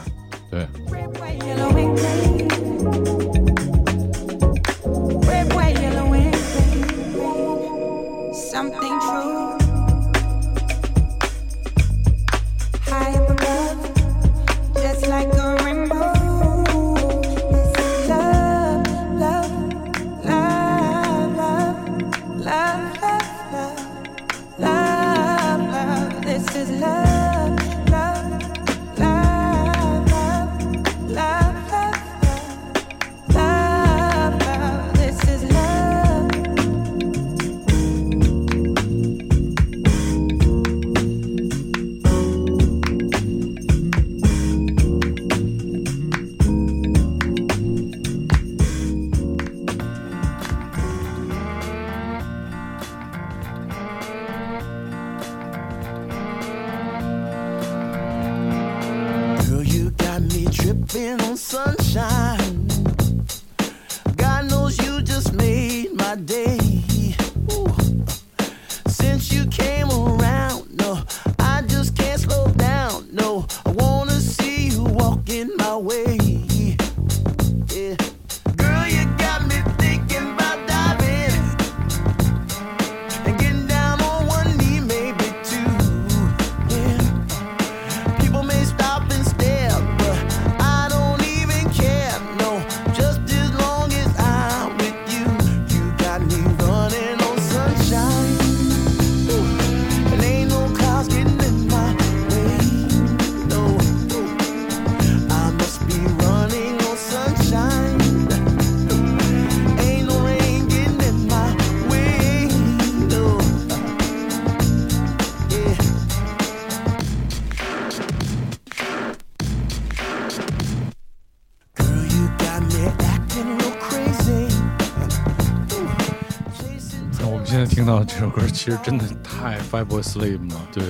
[128.19, 130.83] 这首歌其实真的太 Five Boys Live 了，对。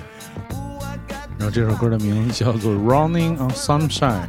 [1.38, 4.28] 然后这首歌的名字叫做《Running on Sunshine》。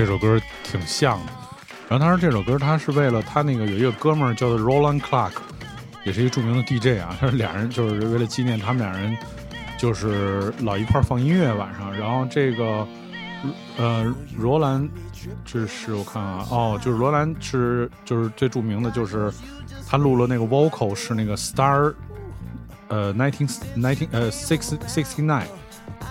[0.00, 1.32] 这首歌挺像的。
[1.86, 5.32] 然后他说这首歌他是为了他那个有一个哥们儿叫做 Roland Clark，
[6.04, 9.14] 也是一个著名的 DJ 啊，他是俩人就是为了纪念他们俩人，
[9.76, 11.94] 就是老一块放音乐晚上。
[11.94, 12.88] 然后这个
[13.76, 14.02] 呃
[14.38, 14.88] 罗兰，
[15.44, 19.30] 这是我看啊，哦，就是罗兰是就是最著名的就是
[19.86, 21.92] 他录了那个 vocal 是那个 Star
[22.88, 23.46] 呃 nineteen
[23.76, 25.44] nineteen 呃 six sixty nine。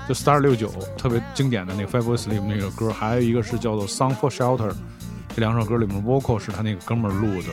[0.10, 4.74] 就 star 六九特别经典的那个 Fabulous Sleep 那个歌，还有一个是叫做 Song for Shelter，
[5.36, 7.49] 这两首歌里面 vocal 是他那个哥们儿录的。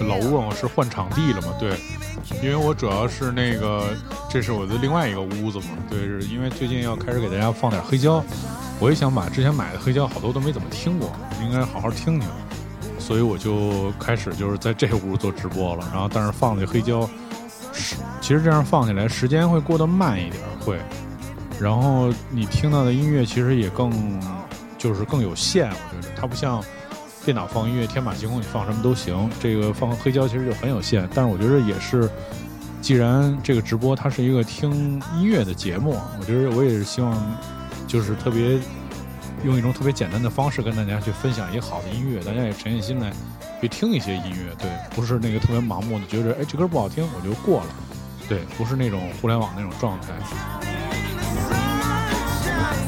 [0.00, 1.54] 老吴问我是换场地了吗？
[1.60, 1.78] 对，
[2.42, 3.94] 因为我主要是那个，
[4.28, 5.66] 这是我的另外一个屋子嘛。
[5.88, 8.20] 对，是因为最近要开始给大家放点黑胶。
[8.80, 11.12] 我也想把之前买的黑胶好多都没怎么听过，
[11.42, 12.28] 应该好好听听。
[12.98, 17.08] 所以我就开始就是在这屋做直播了，然后但是放的黑胶，
[18.20, 20.78] 其实这样放起来时间会过得慢一点，会，
[21.60, 23.90] 然后你听到的音乐其实也更
[24.78, 25.68] 就是更有限。
[25.70, 26.62] 我觉得它不像
[27.24, 29.28] 电脑放音乐天马行空，你放什么都行。
[29.40, 32.08] 这个放黑胶其实就很有限，但是我觉得也是，
[32.80, 37.12] 既然这个直播它是一个听音乐的节目，我觉得我也是希望，
[37.90, 38.56] 就是特别
[39.42, 43.12] 用一种特别简单的方式跟大家去分享一个好的音乐，大家也沉下心来
[43.60, 47.66] 去听一些音乐，对，不是那个特别盲目的觉得哎这歌不好听我就过了，
[48.28, 50.08] 对，不是那种互联网那种状态。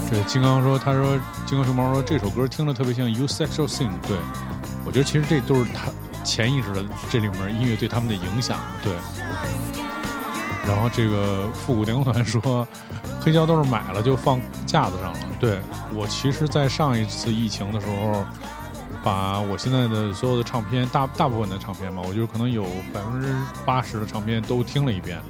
[0.08, 4.16] 对，金刚说，他说金刚熊猫说这首歌听着特别像 You Sexual Thing，对
[4.84, 5.90] 我觉得其实这都是他
[6.22, 8.92] 潜意识的这里面音乐对他们的影响，对。
[10.66, 12.66] 然后这个复古电工团说，
[13.20, 15.18] 黑胶都是买了就放架子上了。
[15.40, 15.58] 对
[15.92, 18.24] 我其实，在上一次疫情的时候，
[19.02, 23.34] 把我现在的所有的唱片，大大部分的唱片吧，我就可能有百分之
[23.64, 25.20] 八十的唱片都听了一遍，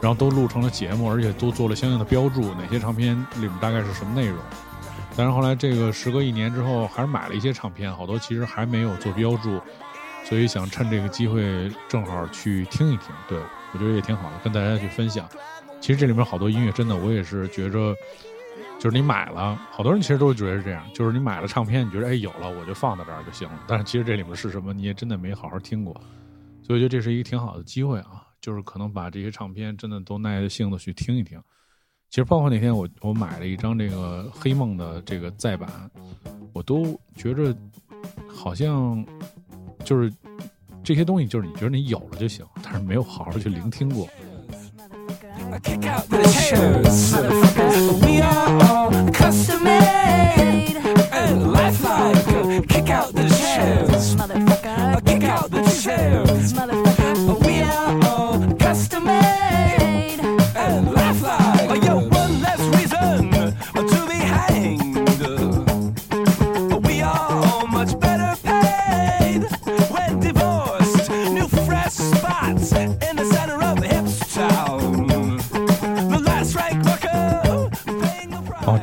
[0.00, 4.38] 然后都录成了节目，而且都做了相应的标注，哪些唱片里面大概是什么内容。
[5.16, 9.60] 但是后来这个时隔一年之后，还是买了一些唱片，好多其实还没有做标注，
[10.24, 13.08] 所以想趁这个机会正好去听一听。
[13.26, 13.36] 对
[13.72, 15.28] 我觉得也挺好的，跟大家去分享。
[15.80, 17.94] 其实这里面好多音乐，真的我也是觉着，
[18.78, 23.64] 就是你买了，好多人其实都觉得是这样，就是你买了唱片，你觉得哎有了我就放在这儿就行了。
[23.66, 25.94] 但是其实这里面是什么，你也真的没好好听过，
[26.62, 31.40] 所以我觉得这是一个挺好的机会啊，就是可能把这些唱片真的都耐着性子去听一听。
[32.10, 35.70] 其实包括那天我我买了一张这个黑梦的这个再版，
[36.52, 37.56] 我都觉着
[38.28, 39.02] 好像
[39.84, 40.12] 就是
[40.82, 44.08] 这些东西，就是你觉得你有了就行，但是没有好好去聆听过。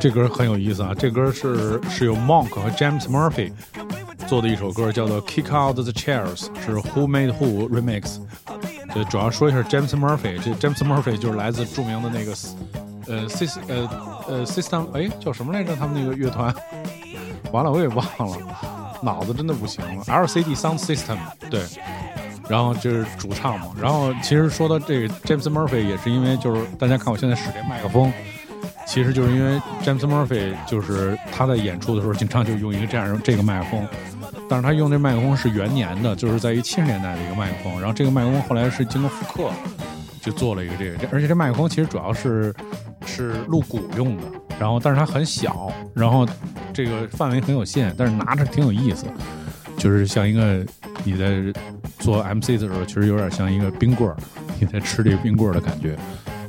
[0.00, 0.94] 这歌很有意思啊！
[0.96, 3.52] 这歌是是由 Monk 和 James Murphy
[4.26, 8.18] 做的一首歌，叫做《Kick Out the Chairs》，是 Who Made Who Remix。
[8.94, 12.32] 对，主要说一下 James Murphy，这 James Murphy 就是来自著名的那个
[13.06, 13.88] 呃 Sis 呃
[14.28, 15.74] 呃 System，哎叫什么来着？
[15.76, 16.54] 他们那个乐团，
[17.52, 18.36] 完了我也忘了，
[19.02, 20.04] 脑子真的不行了。
[20.04, 21.18] LCD Sound System，
[21.50, 21.62] 对。
[22.48, 28.10] 然后就是主唱嘛，然后其实说到这个 James Murphy 也是因为就是大家看我现在使这麦克风，
[28.88, 33.86] 其实就是因为 James Murphy 就是他在演出的时候经常就用一个这样这个麦克风，
[34.48, 39.50] 但是他用这麦克风是元年的，就是在于七十年代的一个麦克风，然后这个麦克风后来是经过复刻，
[40.22, 42.54] 就做了一个这个，而且这麦克风其实主要是
[43.04, 44.22] 是录鼓用的，
[44.58, 46.26] 然后但是它很小，然后
[46.72, 49.04] 这个范围很有限，但是拿着挺有意思，
[49.78, 50.62] 就是像一个
[51.04, 51.40] 你在
[51.98, 54.16] 做 MC 的时候，其实有点像一个冰棍儿，
[54.58, 55.96] 你在吃这个冰棍儿的感觉。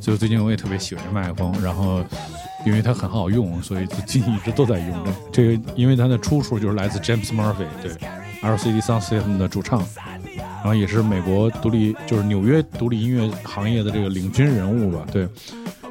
[0.01, 2.03] 所以最近我也特别喜欢这麦克风，然后
[2.65, 5.03] 因为它很好用，所以最近一直都在用。
[5.32, 7.91] 这个因为它的出处就是来自 James Murphy，对
[8.41, 9.84] LCD Sound System 的主唱，
[10.36, 15.05] 然后也是美国独立就是纽约独立音乐行业的这个领军人物吧。
[15.11, 15.27] 对，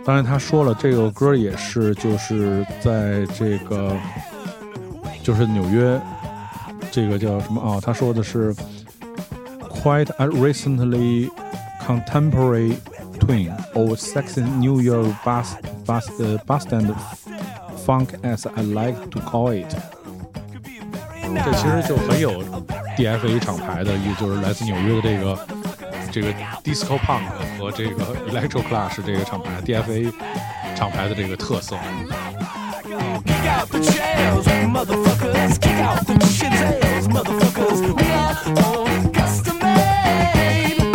[0.05, 3.95] 当然他说了，这个歌也是就是在这个
[5.23, 6.01] 就是纽约
[6.92, 7.80] 这个叫什么啊？
[7.82, 8.54] 他说的是
[9.70, 11.30] quite a recently
[11.86, 12.76] contemporary
[13.20, 16.94] twin of sexy New York bus bus uh, bus stand
[17.86, 19.76] funk as I like to call it。
[21.44, 22.44] 这其实就很有
[22.98, 25.40] DFA 厂牌的，也就是来自纽约的这个
[26.12, 26.32] 这个
[26.64, 27.24] disco punk
[27.58, 30.12] 和这个 electro clash 这个厂牌 DFA
[30.76, 31.76] 厂牌的这个特色。
[35.57, 36.09] Kick out the chairs, motherfuckers.
[36.09, 36.53] Kick out the shit
[37.09, 37.81] motherfuckers.
[37.97, 40.88] We are all custom made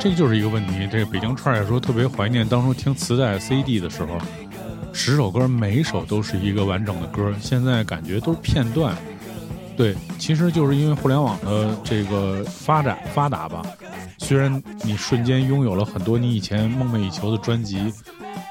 [0.00, 0.88] 这就是一个问题。
[0.90, 4.18] 这个北京串儿也说特别怀念当初听磁带 CD 的时候，
[4.94, 8.96] 十首歌每一首都是一个完整的歌，现在感觉都是片段。
[9.76, 13.62] 对，其实就是因为互联网的这个发展发达吧，
[14.16, 17.92] 虽然你瞬间拥有了很多你以前梦寐以求的专辑，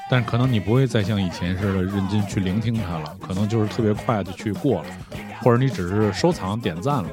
[0.08, 4.88] 但可能你不会再像以前似的认真去聆听它了，可能就是特别快的去过了，
[5.40, 7.08] 或者你只是收藏点赞了。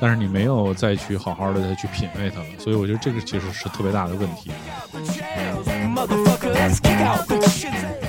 [0.00, 4.50] 但是你没有再去好好的再去品味它了，所以我觉得这个其实是特别大的问题。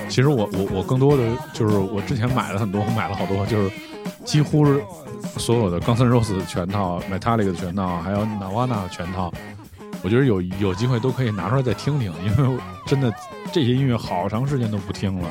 [0.07, 1.23] 其实我我我更多的
[1.53, 3.71] 就是我之前买了很多，买了好多，就是
[4.23, 4.81] 几乎是
[5.37, 9.31] 所有的 Guns N' Roses 的全套、Metallica 的全套，还有 Nirvana 的全套，
[10.01, 13.13] 我觉得有有机会都可以拿出来再听听，因为真的
[13.51, 15.27] 这些音乐好长时间都不听了。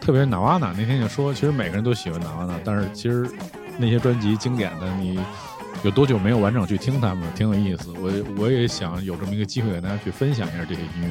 [0.00, 3.30] 特别是 Nirvana 那天也说，其实每个人都喜欢 Nirvana，但是其实
[3.78, 5.18] 那些专辑经典的你。
[5.82, 7.32] 有多久没有完整去听他们了？
[7.34, 7.92] 挺有意思。
[7.92, 11.08] 我我也想有这么一个机会给大家去分享一下这些音乐，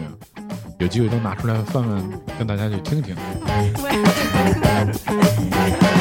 [0.80, 2.04] 有机会都拿出来翻翻，
[2.38, 3.16] 跟大家去听听。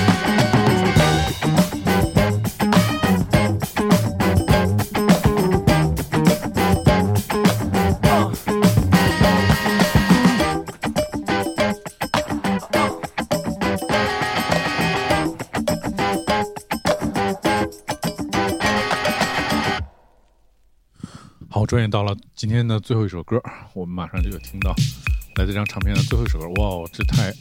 [21.75, 24.72] 转眼到了今天的最后一首歌，我们马上就要听到
[25.35, 26.47] 来自这张唱片的最后一首歌。
[26.51, 27.35] 哇，哦，这太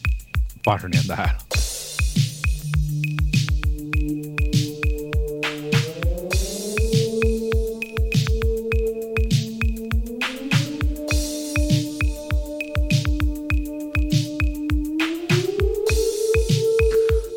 [0.64, 1.38] 八十年代了。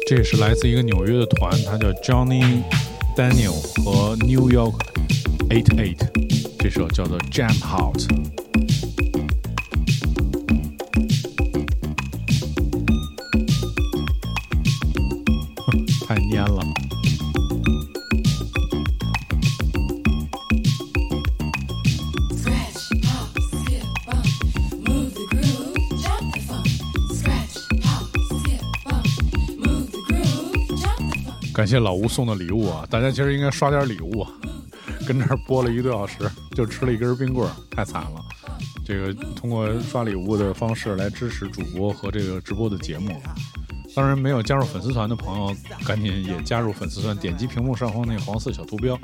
[0.07, 2.63] 这也是来自一个纽约的团，它叫 Johnny
[3.15, 3.53] Daniel
[3.85, 4.79] 和 New York
[5.51, 6.26] Eight Eight，
[6.69, 7.97] 这首叫做《Jam Out》，
[16.09, 16.61] 太蔫了。
[31.55, 32.85] 感谢老吴送的礼物啊！
[32.91, 34.27] 大家其实应该刷点礼物，
[35.07, 36.17] 跟这儿播了一个多小时。
[36.57, 38.25] 就吃了一根冰棍，太惨了。
[38.83, 43.21] 这个通过刷礼物的方式来支持主播和这个直播的节目。
[43.95, 45.55] 当然，没有加入粉丝团的朋友，
[45.85, 48.99] 赶紧也加入粉丝团，点击屏幕上方那个黄色小图标，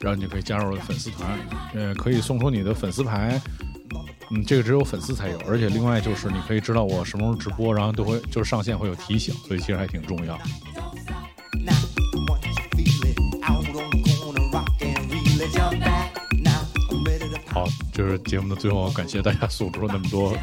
[0.00, 1.38] 然后你就可以加入粉丝团，
[1.74, 3.40] 呃，可以送出你的粉丝牌。
[4.32, 10.38] 嗯，这个只有粉丝才有，而且另外就是你可以知道我什么时候直播，然后都会就是上线会有提醒，所以其实还挺重要。
[18.00, 20.34] 就是节目的最后，感谢大家送出了那么多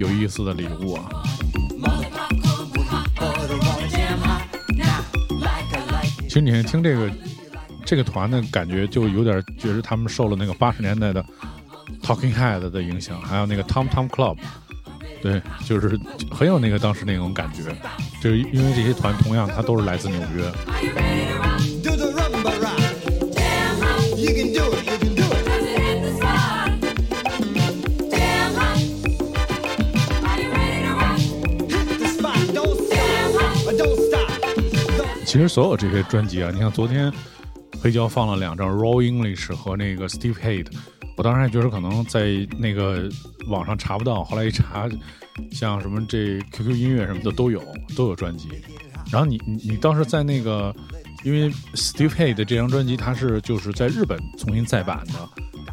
[0.00, 1.08] 有意思的礼物啊！
[6.22, 7.08] 其实你听这个
[7.86, 11.24] 这个团的感觉，就有点觉得他们受了那个八十年代的
[12.02, 14.36] Talking Head 的影响，还有那个 Tom Tom Club，
[15.22, 15.96] 对，就是
[16.32, 17.62] 很有那个当时那种感觉。
[18.20, 21.51] 就是因为这些团同样，它都是来自纽约。
[35.32, 37.10] 其实所有这些专辑啊，你看昨天
[37.80, 40.66] 黑胶放了两张 Raw English 和那个 Steve Hate，
[41.16, 43.08] 我当时还觉得可能在那个
[43.46, 44.86] 网上查不到，后来一查，
[45.50, 47.62] 像什么这 QQ 音乐什么的都有，
[47.96, 48.50] 都有专辑。
[49.10, 50.70] 然后你你你当时在那个，
[51.24, 55.28] 因为 Steve Hate 这张专辑它是就是在日本重新再版的，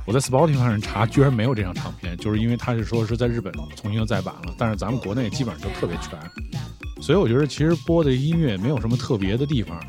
[0.10, 6.20] 我在 Spotify 上查居然没有这张唱片，就是因为他是说是在日本重新再版了，但是咱们国内基本上就特别全。
[7.00, 9.80] 所以我觉得其实播的音乐没有什么特别的地方，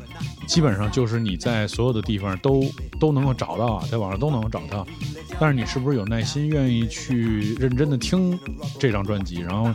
[0.45, 2.63] 基本上就是你在所有的地方都
[2.99, 4.85] 都能够找到啊，在网上都能够找到。
[5.39, 8.39] 但是你是不是有耐心愿意去认真的听
[8.79, 9.73] 这张专辑，然后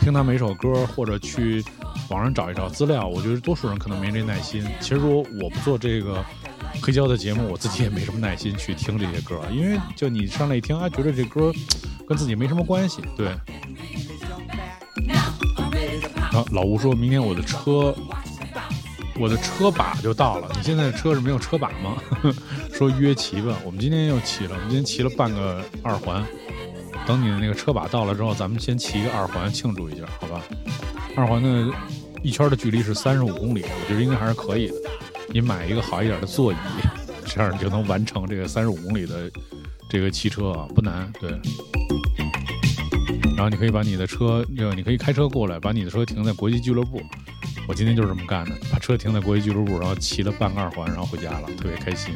[0.00, 1.60] 听他每首歌，或者去
[2.08, 3.04] 网上找一找资料？
[3.08, 4.64] 我觉得多数人可能没这耐心。
[4.78, 6.24] 其实如果我不做这个
[6.82, 11.52] 黑胶的节目，我自己也没什么耐心去听这些歌，因为就你上来一听啊，觉得这歌
[12.06, 13.28] 跟自己没什么关系，对。
[16.32, 17.94] 啊，老吴说明天我的车，
[19.18, 20.50] 我的车把就到了。
[20.54, 21.96] 你现在车是没有车把吗？
[22.72, 26.24] 说约骑吧，我们今天又骑了，我们今天骑了半个二环。
[27.06, 30.42] 等你的那个车把到了之后，咱们先骑一个二环庆祝一下，好吧？
[31.16, 31.74] 二环的
[32.22, 34.74] 一圈的距离是三十五公里，我觉得应该还是可以的。
[35.32, 36.56] 你买一个好一点的座椅，
[37.26, 39.30] 这样你就能完成这个三十五公里的
[39.88, 41.10] 这个骑车啊，不难。
[41.20, 41.30] 对。
[43.36, 47.00] 然后你可以把你的车，就你可以开车过来，把你的车停在国际俱乐部。
[47.68, 52.14] 我今天就是这么干的，把车停在国际俱乐部，然后骑了半个二环，然后回家了，特别开心。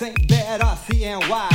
[0.00, 1.50] Saint bad RCNY.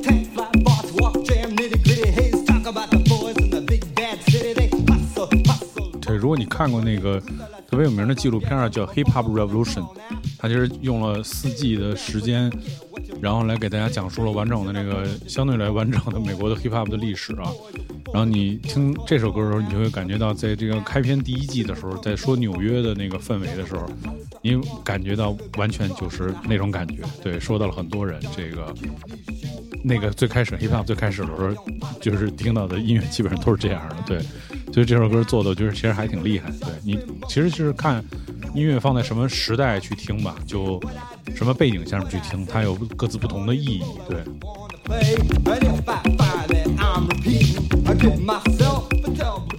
[0.00, 2.08] Tank fly, boss walk, jam, nitty gritty.
[2.08, 4.54] Haze talk about the boys in the big bad city.
[4.54, 5.90] They hustle, hustle.
[6.00, 7.20] 对，如果你看过那个
[7.68, 9.82] 特别有名的纪录片啊，叫《Hip Hop Revolution》，
[10.38, 12.52] 它其实用了四季的时间，
[13.20, 17.50] 然后来给大家讲述了完整的那个相对来完整的美国的 hip hop 的历史啊。
[18.12, 23.90] 然后你听这首歌的时候，你就会感觉到，在这个开篇第一季的时候，在说纽约的那个氛围的时候，
[24.42, 27.02] 你感觉到完全就是那种感觉。
[27.22, 28.74] 对，说到了很多人这个。
[29.84, 31.54] 那个最开始 hip hop 最开始的时候，
[32.00, 34.20] 就是听到的音乐基本上都是这样的，对，
[34.72, 36.50] 所以这首歌做的，我觉得其实还挺厉害。
[36.60, 36.98] 对你，
[37.28, 38.04] 其实就是看
[38.56, 40.82] 音乐放在什么时代去听吧，就
[41.32, 43.84] 什么背景下面去听，它有各自不同的意义。
[44.08, 44.24] 对，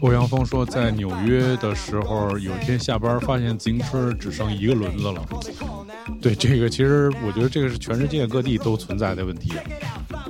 [0.02, 5.26] 欧阳锋说，在纽约的时候，有一天下班发现自行车只剩一个轮子了。
[6.22, 9.52] 对，这个其实我觉得这个是全世界各地都存在的问题。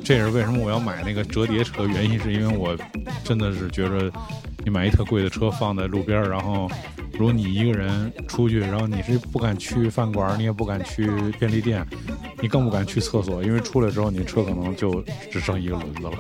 [0.04, 2.76] 这也是为什么我要买那个折叠车，原因是因为我
[3.24, 4.12] 真的是觉得，
[4.66, 6.70] 你买一特贵的车放在路边，然后
[7.14, 11.86] 如果你一个人出去，然后你是不敢去饭馆，你也不敢去便利店，
[12.42, 16.12] 你更不敢去厕所，因为出来之后你车可能就只剩一个轮子了。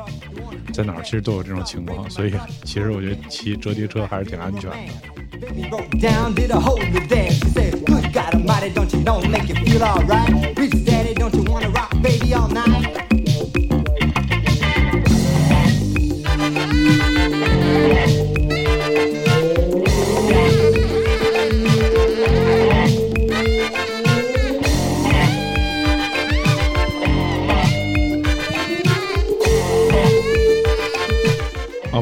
[0.72, 4.70] 在哪儿其实都有这种情况，所以其实我觉得骑折叠车还是挺安全。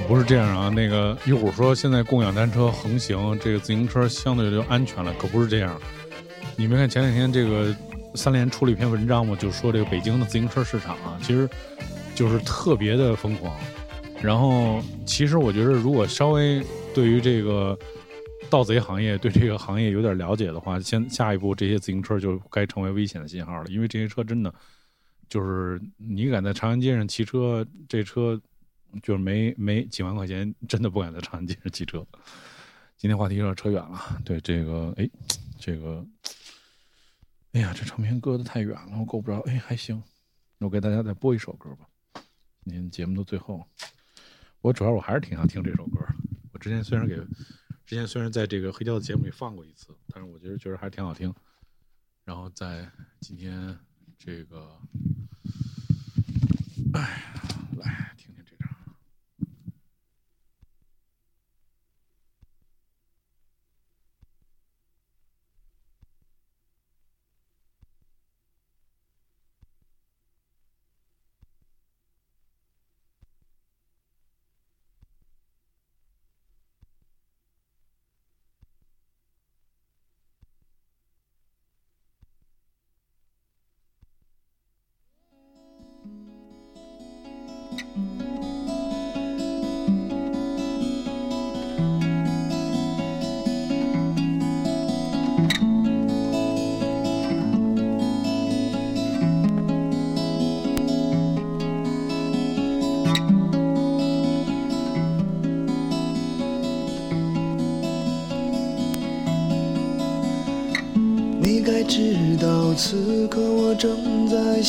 [0.08, 5.80] 不是这样啊，那个一会儿说现在共享单车横行，这个自行车相对就安全了，可不是这样。
[6.56, 7.76] 你没看前两天这个
[8.16, 9.36] 三联出了一篇文章吗？
[9.38, 11.48] 就说这个北京的自行车市场啊，其实
[12.16, 13.54] 就是特别的疯狂。
[14.22, 16.64] 然后，其实我觉得，如果稍微
[16.96, 17.78] 对于这个
[18.50, 24.52] 盗贼行业对这个行业有点了解的话，先下一步这些自行车就该成为危险的信号了，因为这些车真的
[25.28, 28.40] 就是你敢在长安街上骑车，这车
[29.02, 32.06] 就是没没几万块钱，真的不敢在长安街上骑车。
[32.98, 35.10] 今天话题有点扯远了，对这个，哎，
[35.60, 36.06] 这个，
[37.54, 39.40] 哎呀，这唱片搁的太远了，我够不着。
[39.42, 40.02] 哎，还行，
[40.60, 41.88] 我给大家再播一首歌吧。
[42.64, 43.66] 今天节目的最后，
[44.62, 46.00] 我主要我还是挺想听这首歌。
[46.52, 47.16] 我之前虽然给
[47.86, 51.34] 之前虽然在这个黑胶的节目里放过一次，但是我觉得觉得还是挺好听。
[52.26, 52.90] 然后在
[53.22, 53.78] 今天
[54.18, 54.78] 这个，
[56.94, 57.34] 哎，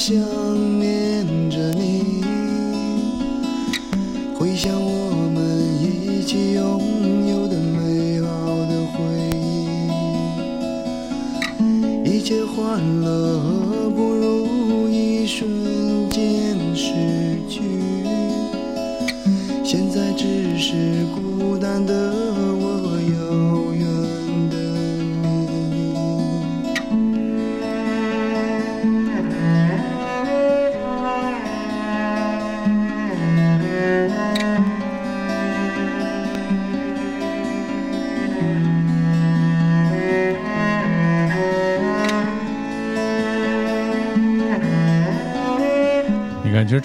[0.08, 0.37] 正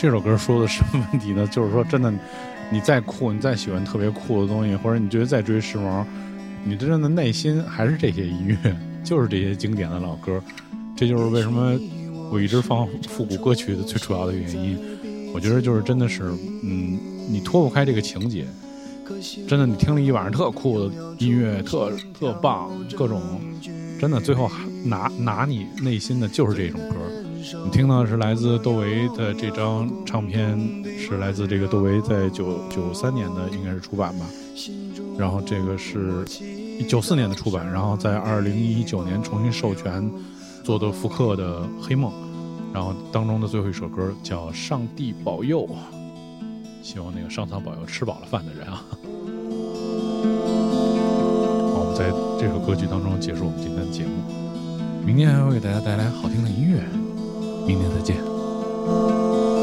[0.04, 1.48] 这首歌说的什么问题呢？
[1.50, 2.14] 就是说，真的，
[2.70, 6.04] 你再酷，你再喜欢特别酷的东西，或者你觉得再追时髦，
[6.66, 10.44] 你真正的内心还是这些音乐，就是这些经典的老歌。
[10.94, 11.80] 这就是为什么
[12.30, 14.78] 我一直放复古歌曲的最主要的原因。
[15.34, 16.24] 我觉得就是真的是，
[16.64, 17.00] 嗯，
[17.30, 18.46] 你脱不开这个情节。
[19.48, 23.22] 真的，你听了一晚上特酷的音乐，特特棒，各种，
[24.02, 24.52] 真的最后
[24.84, 26.98] 拿拿你内心的就是这种歌。
[27.66, 30.58] 你听到的是来自窦唯的这张唱片，
[30.98, 34.26] 是来自这个窦唯在九九三年的应该是出版吧，
[35.18, 36.24] 然后这个是
[36.88, 40.10] 九四年的出版，然后在二零一九年重新授权
[40.64, 42.12] 做的复刻的《黑梦》，
[42.74, 45.68] 然后当中的最后一首歌叫《上帝保佑》，
[46.82, 48.86] 希望那个上苍保佑吃饱了饭的人啊。
[51.76, 52.10] 我们在
[52.40, 54.12] 这首歌曲当中结束我们今天的节目，
[55.06, 56.82] 明天还会给大家带来好听的音乐，
[57.66, 59.63] 明天再见。